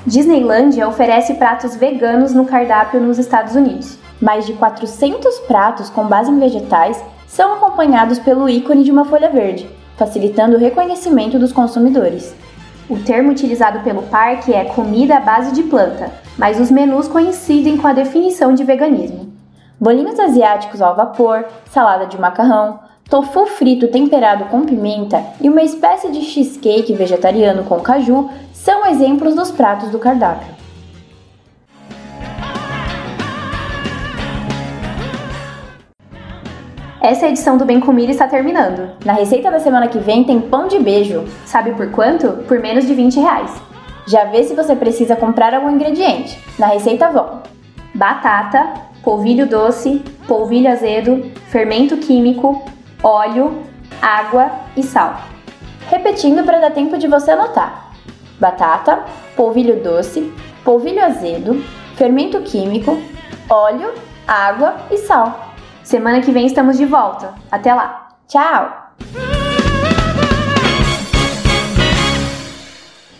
Disneylandia 0.06 0.86
oferece 0.86 1.34
pratos 1.34 1.74
veganos 1.74 2.32
no 2.32 2.44
cardápio 2.44 3.00
nos 3.00 3.18
Estados 3.18 3.56
Unidos. 3.56 4.05
Mais 4.20 4.46
de 4.46 4.54
400 4.54 5.40
pratos 5.40 5.90
com 5.90 6.06
base 6.06 6.30
em 6.30 6.38
vegetais 6.38 7.02
são 7.26 7.52
acompanhados 7.54 8.18
pelo 8.18 8.48
ícone 8.48 8.82
de 8.82 8.90
uma 8.90 9.04
folha 9.04 9.28
verde, 9.28 9.68
facilitando 9.96 10.56
o 10.56 10.58
reconhecimento 10.58 11.38
dos 11.38 11.52
consumidores. 11.52 12.34
O 12.88 12.98
termo 12.98 13.32
utilizado 13.32 13.80
pelo 13.80 14.02
parque 14.02 14.54
é 14.54 14.64
comida 14.64 15.16
à 15.16 15.20
base 15.20 15.52
de 15.52 15.64
planta, 15.64 16.12
mas 16.38 16.60
os 16.60 16.70
menus 16.70 17.08
coincidem 17.08 17.76
com 17.76 17.86
a 17.86 17.92
definição 17.92 18.54
de 18.54 18.64
veganismo. 18.64 19.32
Bolinhos 19.78 20.18
asiáticos 20.18 20.80
ao 20.80 20.94
vapor, 20.96 21.44
salada 21.70 22.06
de 22.06 22.18
macarrão, 22.18 22.78
tofu 23.10 23.44
frito 23.46 23.88
temperado 23.88 24.46
com 24.46 24.64
pimenta 24.64 25.22
e 25.40 25.48
uma 25.48 25.62
espécie 25.62 26.10
de 26.10 26.22
cheesecake 26.22 26.94
vegetariano 26.94 27.64
com 27.64 27.80
caju 27.80 28.30
são 28.52 28.86
exemplos 28.86 29.34
dos 29.34 29.50
pratos 29.50 29.90
do 29.90 29.98
cardápio. 29.98 30.48
Essa 37.06 37.28
edição 37.28 37.56
do 37.56 37.64
Bem 37.64 37.78
Comida 37.78 38.10
está 38.10 38.26
terminando. 38.26 38.90
Na 39.04 39.12
receita 39.12 39.48
da 39.48 39.60
semana 39.60 39.86
que 39.86 40.00
vem 40.00 40.24
tem 40.24 40.40
pão 40.40 40.66
de 40.66 40.76
beijo. 40.80 41.24
Sabe 41.44 41.70
por 41.70 41.88
quanto? 41.92 42.32
Por 42.48 42.58
menos 42.58 42.84
de 42.84 42.92
20 42.94 43.20
reais. 43.20 43.62
Já 44.08 44.24
vê 44.24 44.42
se 44.42 44.56
você 44.56 44.74
precisa 44.74 45.14
comprar 45.14 45.54
algum 45.54 45.70
ingrediente. 45.70 46.36
Na 46.58 46.66
receita 46.66 47.08
vão 47.08 47.42
batata, 47.94 48.72
polvilho 49.04 49.46
doce, 49.46 50.02
polvilho 50.26 50.68
azedo, 50.68 51.30
fermento 51.46 51.96
químico, 51.96 52.64
óleo, 53.00 53.62
água 54.02 54.50
e 54.76 54.82
sal. 54.82 55.20
Repetindo 55.88 56.42
para 56.42 56.58
dar 56.58 56.72
tempo 56.72 56.98
de 56.98 57.06
você 57.06 57.30
anotar: 57.30 57.92
batata, 58.40 59.04
polvilho 59.36 59.80
doce, 59.80 60.32
polvilho 60.64 61.04
azedo, 61.04 61.62
fermento 61.94 62.40
químico, 62.40 62.98
óleo, 63.48 63.94
água 64.26 64.74
e 64.90 64.98
sal. 64.98 65.45
Semana 65.86 66.20
que 66.20 66.32
vem 66.32 66.46
estamos 66.46 66.76
de 66.76 66.84
volta. 66.84 67.32
Até 67.48 67.72
lá. 67.72 68.08
Tchau! 68.26 68.90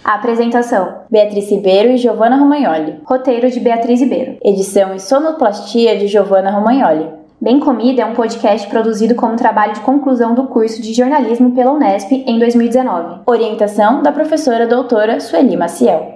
A 0.05 0.15
apresentação: 0.15 1.03
Beatriz 1.09 1.49
Ribeiro 1.49 1.91
e 1.91 1.97
Giovanna 1.97 2.35
Romagnoli. 2.37 3.01
Roteiro 3.05 3.49
de 3.49 3.61
Beatriz 3.61 4.01
Ribeiro. 4.01 4.39
Edição 4.43 4.97
e 4.97 4.99
sonoplastia 4.99 5.97
de 5.97 6.09
Giovanna 6.09 6.51
Romagnoli. 6.51 7.09
Bem 7.41 7.61
Comida 7.61 8.03
é 8.03 8.05
um 8.05 8.15
podcast 8.15 8.69
produzido 8.69 9.15
como 9.15 9.37
trabalho 9.37 9.75
de 9.75 9.81
conclusão 9.83 10.35
do 10.35 10.49
curso 10.49 10.83
de 10.83 10.93
jornalismo 10.93 11.53
pela 11.53 11.71
Unesp 11.71 12.11
em 12.11 12.37
2019. 12.37 13.21
Orientação 13.27 14.03
da 14.03 14.11
professora 14.11 14.67
doutora 14.67 15.21
Sueli 15.21 15.57
Maciel. 15.57 16.16